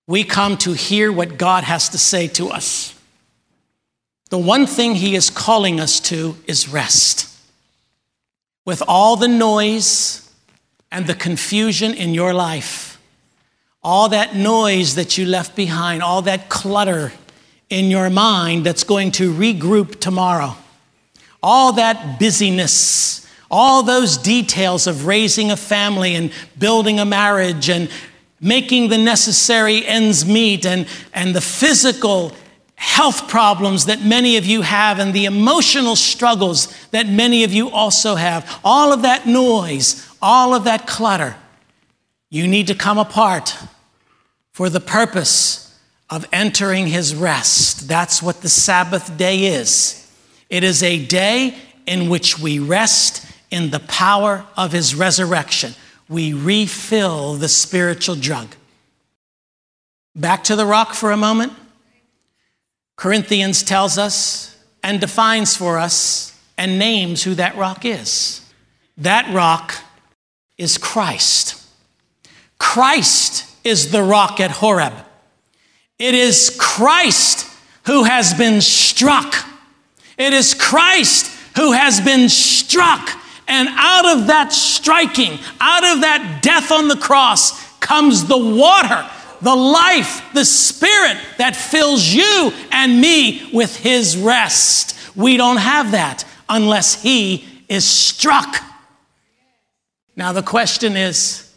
We 0.07 0.25
come 0.25 0.57
to 0.59 0.73
hear 0.73 1.11
what 1.11 1.39
God 1.39 1.65
has 1.65 1.89
to 1.91 1.99
say 1.99 2.29
to 2.29 2.51
us. 2.51 2.95
The 4.31 4.39
one 4.39 4.67
thing 4.67 4.97
He 4.97 5.15
is 5.15 5.31
calling 5.31 5.81
us 5.81 6.01
to 6.01 6.37
is 6.47 6.69
rest. 6.69 7.31
With 8.67 8.83
all 8.87 9.17
the 9.17 9.29
noise 9.29 10.31
and 10.91 11.07
the 11.07 11.15
confusion 11.15 11.95
in 11.95 12.15
your 12.15 12.35
life, 12.35 13.01
all 13.83 14.09
that 14.09 14.35
noise 14.35 14.95
that 14.95 15.19
you 15.19 15.27
left 15.27 15.55
behind, 15.55 16.03
all 16.03 16.23
that 16.23 16.49
clutter 16.49 17.13
in 17.69 17.91
your 17.91 18.11
mind 18.11 18.65
that's 18.65 18.85
going 18.85 19.13
to 19.13 19.33
regroup 19.33 20.01
tomorrow, 20.01 20.57
all 21.43 21.75
that 21.75 22.19
busyness, 22.19 23.24
all 23.55 23.85
those 23.85 24.17
details 24.17 24.89
of 24.89 25.07
raising 25.07 25.53
a 25.53 25.57
family 25.57 26.17
and 26.17 26.33
building 26.59 26.99
a 26.99 27.05
marriage 27.05 27.71
and 27.71 27.89
making 28.41 28.89
the 28.89 28.99
necessary 28.99 29.87
ends 29.87 30.27
meet 30.27 30.67
and, 30.67 30.89
and 31.13 31.37
the 31.37 31.41
physical 31.41 32.33
health 32.75 33.29
problems 33.29 33.87
that 33.87 34.03
many 34.03 34.37
of 34.37 34.45
you 34.45 34.63
have 34.63 34.99
and 34.99 35.15
the 35.15 35.25
emotional 35.25 35.95
struggles 35.95 36.67
that 36.91 37.07
many 37.07 37.45
of 37.45 37.53
you 37.53 37.71
also 37.71 38.17
have, 38.17 38.61
all 38.65 38.93
of 38.93 39.03
that 39.03 39.25
noise, 39.25 40.05
all 40.21 40.53
of 40.53 40.65
that 40.65 40.89
clutter, 40.89 41.37
you 42.31 42.49
need 42.49 42.67
to 42.67 42.75
come 42.75 42.99
apart 42.99 43.57
for 44.51 44.69
the 44.69 44.81
purpose 44.81 45.79
of 46.11 46.27
entering 46.33 46.89
his 46.89 47.15
rest. 47.15 47.87
That's 47.87 48.21
what 48.21 48.43
the 48.43 48.49
Sabbath 48.49 49.17
day 49.17 49.45
is. 49.45 50.13
It 50.51 50.65
is 50.65 50.83
a 50.83 51.07
day 51.07 51.57
in 51.87 52.09
which 52.09 52.41
we 52.41 52.59
rest 52.59 53.31
in 53.51 53.71
the 53.71 53.81
power 53.81 54.47
of 54.57 54.73
his 54.73 54.95
resurrection. 54.95 55.75
We 56.09 56.33
refill 56.33 57.35
the 57.35 57.49
spiritual 57.49 58.17
drug. 58.17 58.55
Back 60.17 60.45
to 60.45 60.57
the 60.57 60.67
rock 60.67 60.95
for 60.95 61.11
a 61.11 61.17
moment. 61.17 61.53
Corinthians 62.97 63.63
tells 63.63 63.99
us 63.99 64.57
and 64.83 65.01
defines 65.01 65.57
for 65.57 65.79
us 65.79 66.39
and 66.57 66.79
names 66.79 67.23
who 67.25 67.35
that 67.35 67.57
rock 67.57 67.85
is. 67.85 68.41
That 68.97 69.33
rock 69.35 69.75
is 70.57 70.79
Christ. 70.79 71.61
Christ 72.59 73.51
is 73.65 73.91
the 73.91 74.03
rock 74.03 74.39
at 74.41 74.53
Horeb. 74.53 74.95
It 75.99 76.15
is 76.15 76.57
Christ 76.61 77.51
who 77.87 78.05
has 78.05 78.35
been 78.35 78.61
struck. 78.61 79.35
It 80.17 80.33
is 80.33 80.55
Christ 80.55 81.27
who 81.57 81.73
has 81.73 82.01
been 82.01 82.29
struck. 82.29 83.09
And 83.47 83.69
out 83.69 84.17
of 84.17 84.27
that 84.29 84.53
striking, 84.53 85.39
out 85.61 85.85
of 85.85 86.01
that 86.01 86.41
death 86.43 86.73
on 86.73 86.89
the 86.89 86.97
cross, 86.97 87.79
comes 87.79 88.27
the 88.27 88.39
water, 88.39 89.09
the 89.43 89.55
life, 89.55 90.23
the 90.33 90.45
spirit 90.45 91.19
that 91.39 91.55
fills 91.55 92.07
you 92.07 92.53
and 92.71 93.01
me 93.01 93.51
with 93.53 93.77
his 93.77 94.17
rest. 94.17 94.97
We 95.15 95.37
don't 95.37 95.59
have 95.59 95.93
that 95.93 96.25
unless 96.49 97.03
he 97.03 97.45
is 97.69 97.85
struck. 97.85 98.57
Now, 100.17 100.33
the 100.33 100.43
question 100.43 100.97
is 100.97 101.53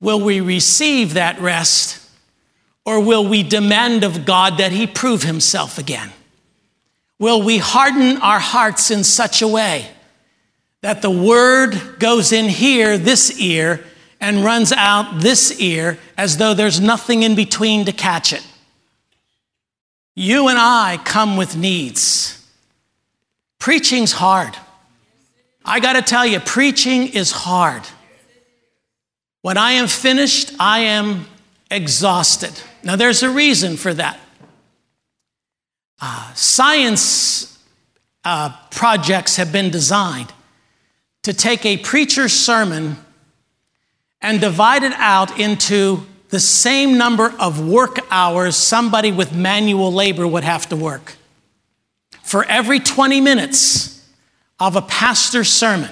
Will 0.00 0.20
we 0.20 0.40
receive 0.40 1.14
that 1.14 1.40
rest 1.40 2.00
or 2.84 3.00
will 3.00 3.26
we 3.26 3.42
demand 3.42 4.04
of 4.04 4.26
God 4.26 4.58
that 4.58 4.72
He 4.72 4.86
prove 4.86 5.22
Himself 5.22 5.78
again? 5.78 6.12
Will 7.18 7.42
we 7.42 7.58
harden 7.58 8.18
our 8.18 8.38
hearts 8.38 8.90
in 8.90 9.04
such 9.04 9.40
a 9.40 9.48
way 9.48 9.88
that 10.84 11.00
the 11.00 11.10
word 11.10 11.98
goes 11.98 12.30
in 12.30 12.46
here, 12.46 12.98
this 12.98 13.40
ear, 13.40 13.82
and 14.20 14.44
runs 14.44 14.70
out 14.70 15.22
this 15.22 15.58
ear 15.58 15.98
as 16.18 16.36
though 16.36 16.52
there's 16.52 16.78
nothing 16.78 17.22
in 17.22 17.34
between 17.34 17.86
to 17.86 17.92
catch 17.92 18.34
it? 18.34 18.46
You 20.14 20.48
and 20.48 20.58
I 20.58 21.00
come 21.02 21.38
with 21.38 21.56
needs. 21.56 22.46
Preaching's 23.58 24.12
hard. 24.12 24.54
I 25.64 25.80
got 25.80 25.94
to 25.94 26.02
tell 26.02 26.26
you, 26.26 26.38
preaching 26.38 27.08
is 27.08 27.32
hard. 27.32 27.84
When 29.40 29.56
I 29.56 29.72
am 29.72 29.86
finished, 29.86 30.52
I 30.60 30.80
am 30.80 31.24
exhausted. 31.70 32.60
Now, 32.82 32.96
there's 32.96 33.22
a 33.22 33.30
reason 33.30 33.78
for 33.78 33.94
that. 33.94 34.20
Uh, 35.98 36.34
science 36.34 37.58
uh, 38.22 38.54
projects 38.70 39.36
have 39.36 39.50
been 39.50 39.70
designed 39.70 40.33
to 41.24 41.32
take 41.32 41.66
a 41.66 41.76
preacher's 41.78 42.32
sermon 42.32 42.96
and 44.20 44.40
divide 44.40 44.84
it 44.84 44.92
out 44.94 45.38
into 45.38 46.06
the 46.28 46.40
same 46.40 46.96
number 46.96 47.34
of 47.38 47.66
work 47.66 47.98
hours 48.10 48.56
somebody 48.56 49.12
with 49.12 49.34
manual 49.34 49.92
labor 49.92 50.26
would 50.26 50.44
have 50.44 50.68
to 50.68 50.76
work. 50.76 51.16
For 52.22 52.44
every 52.44 52.80
20 52.80 53.20
minutes 53.20 54.06
of 54.58 54.76
a 54.76 54.82
pastor's 54.82 55.50
sermon, 55.50 55.90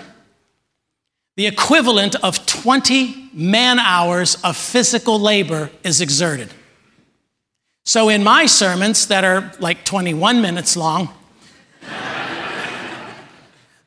the 1.37 1.47
equivalent 1.47 2.15
of 2.17 2.45
20 2.47 3.31
man 3.33 3.79
hours 3.79 4.37
of 4.45 4.57
physical 4.57 5.19
labor 5.19 5.71
is 5.83 6.01
exerted. 6.01 6.53
So, 7.85 8.09
in 8.09 8.23
my 8.23 8.47
sermons 8.47 9.07
that 9.09 9.25
are 9.25 9.53
like 9.59 9.85
21 9.85 10.41
minutes 10.41 10.77
long, 10.77 11.13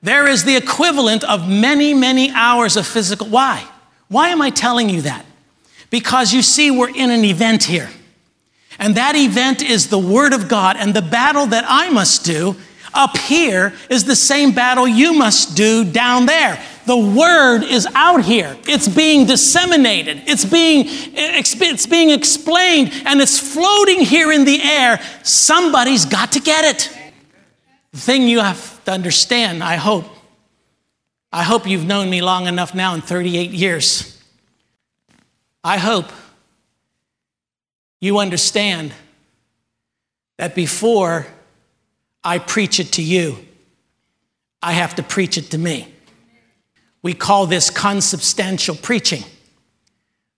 There 0.05 0.27
is 0.27 0.43
the 0.43 0.55
equivalent 0.55 1.23
of 1.23 1.49
many, 1.49 1.95
many 1.95 2.29
hours 2.29 2.77
of 2.77 2.85
physical. 2.85 3.27
Why? 3.27 3.67
Why 4.07 4.29
am 4.29 4.39
I 4.39 4.51
telling 4.51 4.87
you 4.87 5.01
that? 5.01 5.25
Because 5.89 6.31
you 6.31 6.43
see, 6.43 6.69
we're 6.69 6.95
in 6.95 7.09
an 7.09 7.25
event 7.25 7.63
here. 7.63 7.89
And 8.77 8.93
that 8.97 9.15
event 9.15 9.63
is 9.63 9.87
the 9.87 9.97
Word 9.97 10.31
of 10.31 10.47
God. 10.47 10.75
And 10.77 10.93
the 10.93 11.01
battle 11.01 11.47
that 11.47 11.65
I 11.67 11.89
must 11.89 12.23
do 12.23 12.55
up 12.93 13.17
here 13.17 13.73
is 13.89 14.03
the 14.03 14.15
same 14.15 14.51
battle 14.51 14.87
you 14.87 15.15
must 15.15 15.57
do 15.57 15.83
down 15.83 16.27
there. 16.27 16.63
The 16.85 16.97
Word 16.97 17.63
is 17.63 17.87
out 17.95 18.23
here. 18.23 18.55
It's 18.67 18.87
being 18.87 19.25
disseminated. 19.25 20.21
It's 20.27 20.45
being, 20.45 20.83
it's 20.85 21.87
being 21.87 22.11
explained 22.11 22.91
and 23.07 23.19
it's 23.19 23.39
floating 23.39 24.01
here 24.01 24.31
in 24.31 24.45
the 24.45 24.61
air. 24.61 25.01
Somebody's 25.23 26.05
got 26.05 26.33
to 26.33 26.39
get 26.39 26.63
it. 26.63 26.95
The 27.91 27.97
thing 27.97 28.27
you 28.27 28.41
have 28.41 28.74
to 28.85 28.91
understand, 28.91 29.63
I 29.63 29.75
hope, 29.75 30.05
I 31.31 31.43
hope 31.43 31.67
you've 31.67 31.85
known 31.85 32.09
me 32.09 32.21
long 32.21 32.47
enough 32.47 32.73
now 32.73 32.93
in 32.95 33.01
38 33.01 33.51
years. 33.51 34.21
I 35.63 35.77
hope 35.77 36.05
you 37.99 38.19
understand 38.19 38.93
that 40.37 40.55
before 40.55 41.27
I 42.23 42.39
preach 42.39 42.79
it 42.79 42.93
to 42.93 43.03
you, 43.03 43.37
I 44.61 44.73
have 44.73 44.95
to 44.95 45.03
preach 45.03 45.37
it 45.37 45.51
to 45.51 45.57
me. 45.57 45.93
We 47.01 47.13
call 47.13 47.45
this 47.45 47.69
consubstantial 47.69 48.75
preaching. 48.75 49.23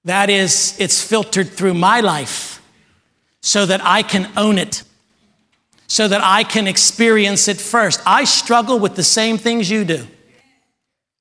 That 0.04 0.30
is, 0.30 0.76
it's 0.80 1.02
filtered 1.02 1.50
through 1.50 1.74
my 1.74 2.02
life 2.02 2.62
so 3.42 3.66
that 3.66 3.82
I 3.84 4.04
can 4.04 4.30
own 4.36 4.58
it, 4.58 4.84
so 5.88 6.08
that 6.08 6.22
I 6.24 6.44
can 6.44 6.68
experience 6.68 7.48
it 7.48 7.58
first. 7.60 8.02
I 8.06 8.26
struggle 8.26 8.80
with 8.80 8.96
the 8.96 9.04
same 9.04 9.38
things 9.38 9.70
you 9.70 9.86
do. 9.86 10.06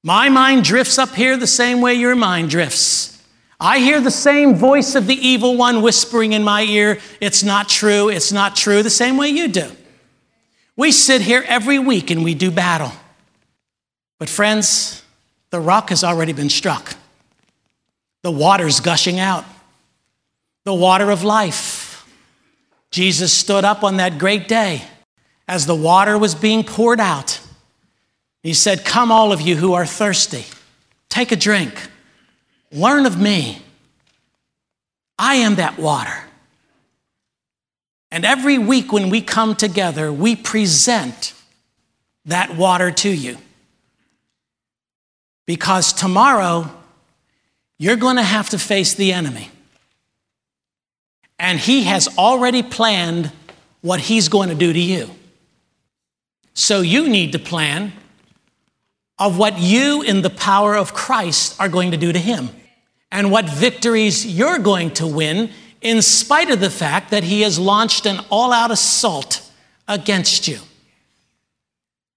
My 0.02 0.28
mind 0.28 0.64
drifts 0.64 0.98
up 0.98 1.14
here 1.14 1.36
the 1.36 1.46
same 1.46 1.80
way 1.80 1.94
your 1.94 2.14
mind 2.14 2.50
drifts. 2.50 3.22
I 3.58 3.78
hear 3.78 4.00
the 4.00 4.10
same 4.10 4.54
voice 4.54 4.94
of 4.94 5.06
the 5.06 5.14
evil 5.14 5.56
one 5.56 5.80
whispering 5.82 6.32
in 6.32 6.44
my 6.44 6.62
ear, 6.62 6.98
it's 7.20 7.42
not 7.42 7.68
true, 7.68 8.08
it's 8.10 8.30
not 8.30 8.54
true, 8.54 8.82
the 8.82 8.90
same 8.90 9.16
way 9.16 9.30
you 9.30 9.48
do. 9.48 9.70
We 10.76 10.92
sit 10.92 11.22
here 11.22 11.42
every 11.48 11.78
week 11.78 12.10
and 12.10 12.22
we 12.22 12.34
do 12.34 12.50
battle. 12.50 12.92
But, 14.18 14.28
friends, 14.28 15.02
the 15.50 15.60
rock 15.60 15.88
has 15.88 16.04
already 16.04 16.32
been 16.32 16.50
struck. 16.50 16.96
The 18.22 18.30
water's 18.30 18.80
gushing 18.80 19.18
out, 19.18 19.44
the 20.64 20.74
water 20.74 21.10
of 21.10 21.22
life. 21.24 21.75
Jesus 22.90 23.32
stood 23.32 23.64
up 23.64 23.84
on 23.84 23.96
that 23.96 24.18
great 24.18 24.48
day 24.48 24.82
as 25.48 25.66
the 25.66 25.74
water 25.74 26.18
was 26.18 26.34
being 26.34 26.64
poured 26.64 27.00
out. 27.00 27.40
He 28.42 28.54
said, 28.54 28.84
Come, 28.84 29.10
all 29.10 29.32
of 29.32 29.40
you 29.40 29.56
who 29.56 29.74
are 29.74 29.86
thirsty, 29.86 30.44
take 31.08 31.32
a 31.32 31.36
drink. 31.36 31.90
Learn 32.72 33.06
of 33.06 33.20
me. 33.20 33.62
I 35.18 35.36
am 35.36 35.56
that 35.56 35.78
water. 35.78 36.24
And 38.10 38.24
every 38.24 38.58
week 38.58 38.92
when 38.92 39.10
we 39.10 39.20
come 39.20 39.56
together, 39.56 40.12
we 40.12 40.36
present 40.36 41.32
that 42.26 42.56
water 42.56 42.90
to 42.90 43.10
you. 43.10 43.38
Because 45.46 45.92
tomorrow, 45.92 46.70
you're 47.78 47.96
going 47.96 48.16
to 48.16 48.22
have 48.22 48.50
to 48.50 48.58
face 48.58 48.94
the 48.94 49.12
enemy. 49.12 49.50
And 51.38 51.58
he 51.58 51.84
has 51.84 52.08
already 52.16 52.62
planned 52.62 53.30
what 53.82 54.00
he's 54.00 54.28
going 54.28 54.48
to 54.48 54.54
do 54.54 54.72
to 54.72 54.78
you. 54.78 55.10
So 56.54 56.80
you 56.80 57.08
need 57.08 57.32
to 57.32 57.38
plan 57.38 57.92
of 59.18 59.38
what 59.38 59.58
you, 59.58 60.02
in 60.02 60.22
the 60.22 60.30
power 60.30 60.74
of 60.74 60.94
Christ, 60.94 61.58
are 61.60 61.68
going 61.68 61.90
to 61.90 61.96
do 61.96 62.12
to 62.12 62.18
him 62.18 62.50
and 63.10 63.30
what 63.30 63.48
victories 63.48 64.26
you're 64.26 64.58
going 64.58 64.90
to 64.92 65.06
win 65.06 65.50
in 65.80 66.02
spite 66.02 66.50
of 66.50 66.60
the 66.60 66.70
fact 66.70 67.10
that 67.10 67.24
he 67.24 67.42
has 67.42 67.58
launched 67.58 68.06
an 68.06 68.20
all 68.30 68.52
out 68.52 68.70
assault 68.70 69.50
against 69.86 70.48
you. 70.48 70.58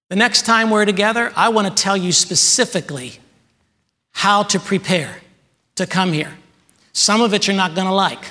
The 0.09 0.15
next 0.15 0.45
time 0.45 0.71
we're 0.71 0.85
together, 0.85 1.31
I 1.35 1.49
want 1.49 1.67
to 1.67 1.83
tell 1.83 1.95
you 1.95 2.11
specifically 2.11 3.19
how 4.11 4.43
to 4.43 4.59
prepare 4.59 5.21
to 5.75 5.85
come 5.85 6.13
here. 6.13 6.33
Some 6.93 7.21
of 7.21 7.33
it 7.33 7.47
you're 7.47 7.55
not 7.55 7.75
going 7.75 7.87
to 7.87 7.93
like. 7.93 8.23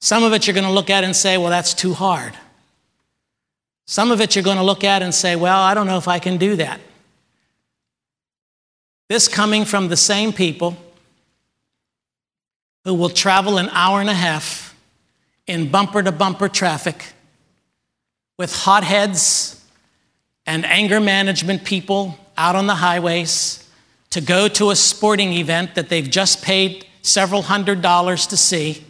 Some 0.00 0.24
of 0.24 0.32
it 0.32 0.46
you're 0.46 0.54
going 0.54 0.66
to 0.66 0.72
look 0.72 0.90
at 0.90 1.04
and 1.04 1.14
say, 1.14 1.36
well, 1.36 1.50
that's 1.50 1.74
too 1.74 1.92
hard. 1.92 2.34
Some 3.86 4.10
of 4.10 4.20
it 4.20 4.34
you're 4.34 4.44
going 4.44 4.56
to 4.56 4.62
look 4.62 4.84
at 4.84 5.02
and 5.02 5.14
say, 5.14 5.36
well, 5.36 5.60
I 5.60 5.74
don't 5.74 5.86
know 5.86 5.98
if 5.98 6.08
I 6.08 6.18
can 6.18 6.36
do 6.36 6.56
that. 6.56 6.80
This 9.08 9.28
coming 9.28 9.64
from 9.64 9.88
the 9.88 9.96
same 9.96 10.32
people 10.32 10.76
who 12.84 12.94
will 12.94 13.08
travel 13.08 13.58
an 13.58 13.68
hour 13.70 14.00
and 14.00 14.08
a 14.08 14.14
half 14.14 14.76
in 15.46 15.70
bumper 15.70 16.02
to 16.02 16.12
bumper 16.12 16.48
traffic 16.48 17.12
with 18.38 18.54
hotheads 18.54 19.62
and 20.46 20.64
anger 20.64 21.00
management 21.00 21.64
people 21.64 22.16
out 22.38 22.56
on 22.56 22.66
the 22.66 22.76
highways 22.76 23.68
to 24.10 24.20
go 24.20 24.48
to 24.48 24.70
a 24.70 24.76
sporting 24.76 25.32
event 25.34 25.74
that 25.74 25.88
they've 25.88 26.08
just 26.08 26.42
paid 26.42 26.86
several 27.02 27.42
hundred 27.42 27.82
dollars 27.82 28.28
to 28.28 28.36
see 28.36 28.84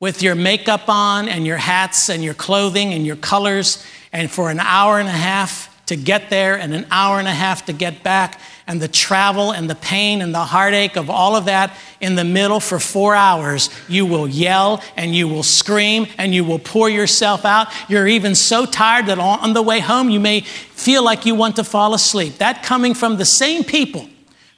with 0.00 0.22
your 0.22 0.34
makeup 0.34 0.88
on 0.88 1.28
and 1.28 1.46
your 1.46 1.56
hats 1.56 2.08
and 2.08 2.22
your 2.22 2.34
clothing 2.34 2.92
and 2.92 3.06
your 3.06 3.16
colors, 3.16 3.84
and 4.12 4.30
for 4.30 4.50
an 4.50 4.60
hour 4.60 4.98
and 4.98 5.08
a 5.08 5.12
half 5.12 5.70
to 5.86 5.96
get 5.96 6.30
there 6.30 6.58
and 6.58 6.74
an 6.74 6.86
hour 6.90 7.18
and 7.18 7.28
a 7.28 7.32
half 7.32 7.66
to 7.66 7.72
get 7.72 8.02
back, 8.02 8.40
and 8.66 8.80
the 8.80 8.88
travel 8.88 9.50
and 9.50 9.68
the 9.68 9.74
pain 9.74 10.22
and 10.22 10.34
the 10.34 10.44
heartache 10.44 10.96
of 10.96 11.10
all 11.10 11.36
of 11.36 11.44
that 11.44 11.76
in 12.00 12.14
the 12.14 12.24
middle 12.24 12.60
for 12.60 12.78
four 12.78 13.14
hours, 13.14 13.68
you 13.88 14.06
will 14.06 14.26
yell 14.26 14.82
and 14.96 15.14
you 15.14 15.28
will 15.28 15.42
scream 15.42 16.06
and 16.16 16.34
you 16.34 16.44
will 16.44 16.58
pour 16.58 16.88
yourself 16.88 17.44
out. 17.44 17.68
You're 17.88 18.08
even 18.08 18.34
so 18.34 18.64
tired 18.64 19.06
that 19.06 19.18
on 19.18 19.52
the 19.52 19.62
way 19.62 19.80
home 19.80 20.08
you 20.08 20.20
may 20.20 20.40
feel 20.40 21.04
like 21.04 21.26
you 21.26 21.34
want 21.34 21.56
to 21.56 21.64
fall 21.64 21.92
asleep. 21.94 22.38
That 22.38 22.62
coming 22.62 22.94
from 22.94 23.18
the 23.18 23.26
same 23.26 23.64
people 23.64 24.08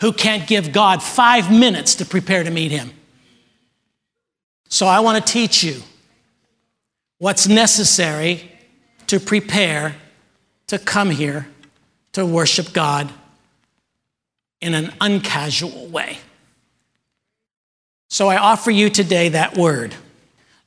who 0.01 0.13
can't 0.13 0.47
give 0.47 0.73
God 0.73 1.03
five 1.03 1.51
minutes 1.51 1.97
to 1.97 2.05
prepare 2.05 2.45
to 2.45 2.51
meet 2.51 2.71
Him. 2.71 2.93
So 4.69 4.87
I 4.87 5.01
want 5.01 5.25
to 5.25 5.33
teach 5.33 5.63
you 5.63 5.81
what's 7.19 7.49
necessary 7.49 8.51
to 9.07 9.21
prepare 9.21 9.95
to 10.67 10.79
come 10.79 11.11
here 11.11 11.47
to 12.13 12.27
worship 12.27 12.73
God 12.73 13.11
in 14.61 14.75
an 14.75 14.93
uncasual 15.01 15.87
way. 15.89 16.19
So 18.09 18.29
I 18.29 18.37
offer 18.37 18.71
you 18.71 18.89
today 18.91 19.31
that 19.31 19.57
word. 19.57 19.95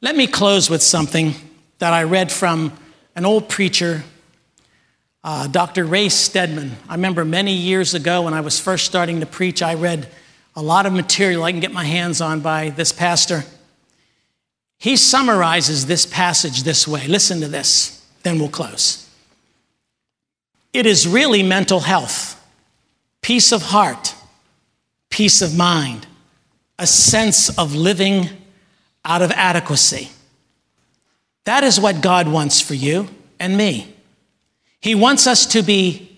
Let 0.01 0.15
me 0.15 0.27
close 0.27 0.69
with 0.69 0.83
something 0.83 1.33
that 1.79 1.93
I 1.93 2.03
read 2.03 2.31
from 2.31 2.71
an 3.15 3.25
old 3.25 3.49
preacher, 3.49 4.03
uh, 5.23 5.47
Dr. 5.47 5.85
Ray 5.85 6.09
Stedman. 6.09 6.71
I 6.87 6.95
remember 6.95 7.25
many 7.25 7.53
years 7.53 7.93
ago 7.93 8.21
when 8.21 8.33
I 8.33 8.41
was 8.41 8.59
first 8.59 8.85
starting 8.85 9.19
to 9.19 9.25
preach, 9.25 9.61
I 9.61 9.73
read 9.73 10.07
a 10.55 10.61
lot 10.61 10.85
of 10.85 10.93
material 10.93 11.43
I 11.43 11.51
can 11.51 11.59
get 11.59 11.73
my 11.73 11.83
hands 11.83 12.21
on 12.21 12.41
by 12.41 12.69
this 12.69 12.91
pastor. 12.91 13.43
He 14.79 14.95
summarizes 14.95 15.85
this 15.85 16.05
passage 16.05 16.63
this 16.63 16.87
way. 16.87 17.05
Listen 17.05 17.41
to 17.41 17.47
this, 17.47 18.05
then 18.23 18.39
we'll 18.39 18.49
close. 18.49 19.09
It 20.71 20.85
is 20.85 21.07
really 21.07 21.43
mental 21.43 21.81
health, 21.81 22.41
peace 23.21 23.51
of 23.51 23.61
heart, 23.61 24.15
peace 25.09 25.41
of 25.41 25.55
mind, 25.55 26.07
a 26.77 26.87
sense 26.87 27.57
of 27.57 27.75
living 27.75 28.29
out 29.03 29.21
of 29.21 29.31
adequacy. 29.31 30.09
That 31.43 31.63
is 31.63 31.79
what 31.79 32.01
God 32.01 32.27
wants 32.27 32.61
for 32.61 32.75
you 32.75 33.09
and 33.39 33.57
me. 33.57 33.93
He 34.79 34.95
wants 34.95 35.27
us 35.27 35.45
to 35.47 35.61
be 35.61 36.17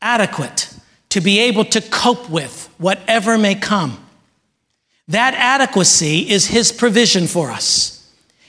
adequate, 0.00 0.72
to 1.10 1.20
be 1.20 1.40
able 1.40 1.64
to 1.66 1.80
cope 1.82 2.30
with 2.30 2.72
whatever 2.78 3.36
may 3.36 3.54
come. 3.54 4.02
That 5.08 5.34
adequacy 5.34 6.30
is 6.30 6.46
His 6.46 6.72
provision 6.72 7.26
for 7.26 7.50
us. 7.50 7.97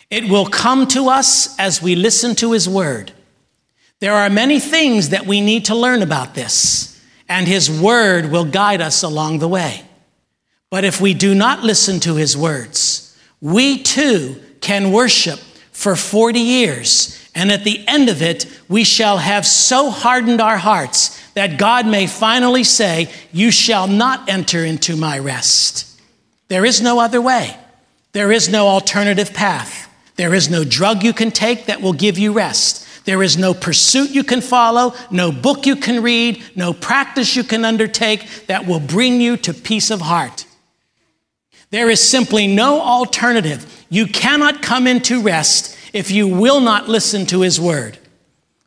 It 0.09 0.29
will 0.29 0.47
come 0.47 0.87
to 0.87 1.09
us 1.09 1.57
as 1.59 1.81
we 1.81 1.95
listen 1.95 2.35
to 2.35 2.51
His 2.51 2.67
word. 2.67 3.11
There 3.99 4.15
are 4.15 4.29
many 4.29 4.59
things 4.59 5.09
that 5.09 5.25
we 5.25 5.41
need 5.41 5.65
to 5.65 5.75
learn 5.75 6.01
about 6.01 6.33
this, 6.33 6.99
and 7.27 7.47
His 7.47 7.69
Word 7.69 8.31
will 8.31 8.45
guide 8.45 8.81
us 8.81 9.03
along 9.03 9.39
the 9.39 9.47
way. 9.47 9.83
But 10.69 10.83
if 10.83 11.01
we 11.01 11.13
do 11.13 11.35
not 11.35 11.63
listen 11.63 11.99
to 12.01 12.15
His 12.15 12.35
words, 12.37 13.17
we 13.41 13.83
too 13.83 14.41
can 14.61 14.91
worship 14.91 15.39
for 15.71 15.95
40 15.95 16.39
years, 16.39 17.29
and 17.35 17.51
at 17.51 17.63
the 17.63 17.85
end 17.87 18.09
of 18.09 18.21
it, 18.21 18.45
we 18.67 18.83
shall 18.83 19.17
have 19.17 19.45
so 19.45 19.89
hardened 19.89 20.41
our 20.41 20.57
hearts 20.57 21.19
that 21.33 21.59
God 21.59 21.85
may 21.85 22.07
finally 22.07 22.63
say, 22.63 23.11
You 23.31 23.51
shall 23.51 23.87
not 23.87 24.29
enter 24.29 24.63
into 24.65 24.95
my 24.95 25.19
rest. 25.19 25.85
There 26.47 26.65
is 26.65 26.81
no 26.81 26.99
other 26.99 27.21
way, 27.21 27.55
there 28.13 28.31
is 28.31 28.49
no 28.49 28.67
alternative 28.67 29.33
path. 29.33 29.88
There 30.19 30.33
is 30.33 30.49
no 30.49 30.65
drug 30.65 31.01
you 31.01 31.13
can 31.13 31.31
take 31.31 31.67
that 31.67 31.79
will 31.79 31.93
give 31.93 32.17
you 32.17 32.33
rest. 32.33 32.85
There 33.05 33.23
is 33.23 33.37
no 33.37 33.53
pursuit 33.53 34.09
you 34.09 34.25
can 34.25 34.41
follow, 34.41 34.93
no 35.09 35.31
book 35.31 35.65
you 35.65 35.77
can 35.77 36.03
read, 36.03 36.43
no 36.57 36.73
practice 36.73 37.37
you 37.37 37.43
can 37.45 37.63
undertake 37.63 38.27
that 38.47 38.67
will 38.67 38.81
bring 38.81 39.21
you 39.21 39.37
to 39.37 39.53
peace 39.53 39.89
of 39.89 40.01
heart. 40.01 40.45
There 41.69 41.89
is 41.89 42.05
simply 42.05 42.47
no 42.47 42.81
alternative. 42.81 43.85
You 43.89 44.07
cannot 44.07 44.61
come 44.61 44.87
into 44.87 45.21
rest 45.21 45.77
if 45.93 46.11
you 46.11 46.27
will 46.27 46.59
not 46.59 46.89
listen 46.89 47.25
to 47.27 47.39
His 47.39 47.57
word. 47.57 47.97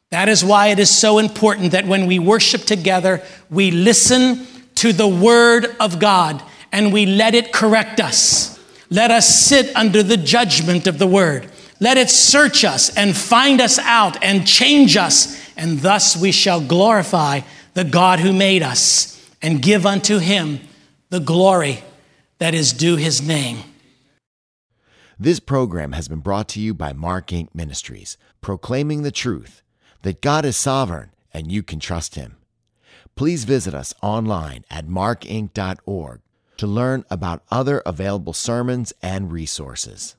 That 0.08 0.30
is 0.30 0.42
why 0.42 0.68
it 0.68 0.78
is 0.78 0.88
so 0.88 1.18
important 1.18 1.72
that 1.72 1.84
when 1.86 2.06
we 2.06 2.18
worship 2.18 2.62
together, 2.62 3.22
we 3.50 3.70
listen 3.70 4.46
to 4.76 4.94
the 4.94 5.06
word 5.06 5.66
of 5.78 5.98
God 5.98 6.42
and 6.72 6.94
we 6.94 7.04
let 7.04 7.34
it 7.34 7.52
correct 7.52 8.00
us. 8.00 8.51
Let 8.92 9.10
us 9.10 9.26
sit 9.26 9.74
under 9.74 10.02
the 10.02 10.18
judgment 10.18 10.86
of 10.86 10.98
the 10.98 11.06
word. 11.06 11.50
Let 11.80 11.96
it 11.96 12.10
search 12.10 12.62
us 12.62 12.94
and 12.94 13.16
find 13.16 13.58
us 13.58 13.78
out 13.78 14.22
and 14.22 14.46
change 14.46 14.98
us, 14.98 15.50
and 15.56 15.80
thus 15.80 16.14
we 16.14 16.30
shall 16.30 16.60
glorify 16.60 17.40
the 17.72 17.84
God 17.84 18.20
who 18.20 18.34
made 18.34 18.62
us 18.62 19.18
and 19.40 19.62
give 19.62 19.86
unto 19.86 20.18
him 20.18 20.60
the 21.08 21.20
glory 21.20 21.82
that 22.36 22.52
is 22.52 22.74
due 22.74 22.96
his 22.96 23.26
name. 23.26 23.60
This 25.18 25.40
program 25.40 25.92
has 25.92 26.06
been 26.06 26.20
brought 26.20 26.48
to 26.48 26.60
you 26.60 26.74
by 26.74 26.92
Mark 26.92 27.28
Inc. 27.28 27.48
Ministries, 27.54 28.18
proclaiming 28.42 29.04
the 29.04 29.10
truth 29.10 29.62
that 30.02 30.20
God 30.20 30.44
is 30.44 30.58
sovereign 30.58 31.12
and 31.32 31.50
you 31.50 31.62
can 31.62 31.80
trust 31.80 32.14
him. 32.14 32.36
Please 33.14 33.44
visit 33.44 33.72
us 33.72 33.94
online 34.02 34.66
at 34.70 34.86
markinc.org 34.86 36.20
to 36.62 36.66
learn 36.68 37.04
about 37.10 37.42
other 37.50 37.82
available 37.84 38.32
sermons 38.32 38.92
and 39.02 39.32
resources. 39.32 40.10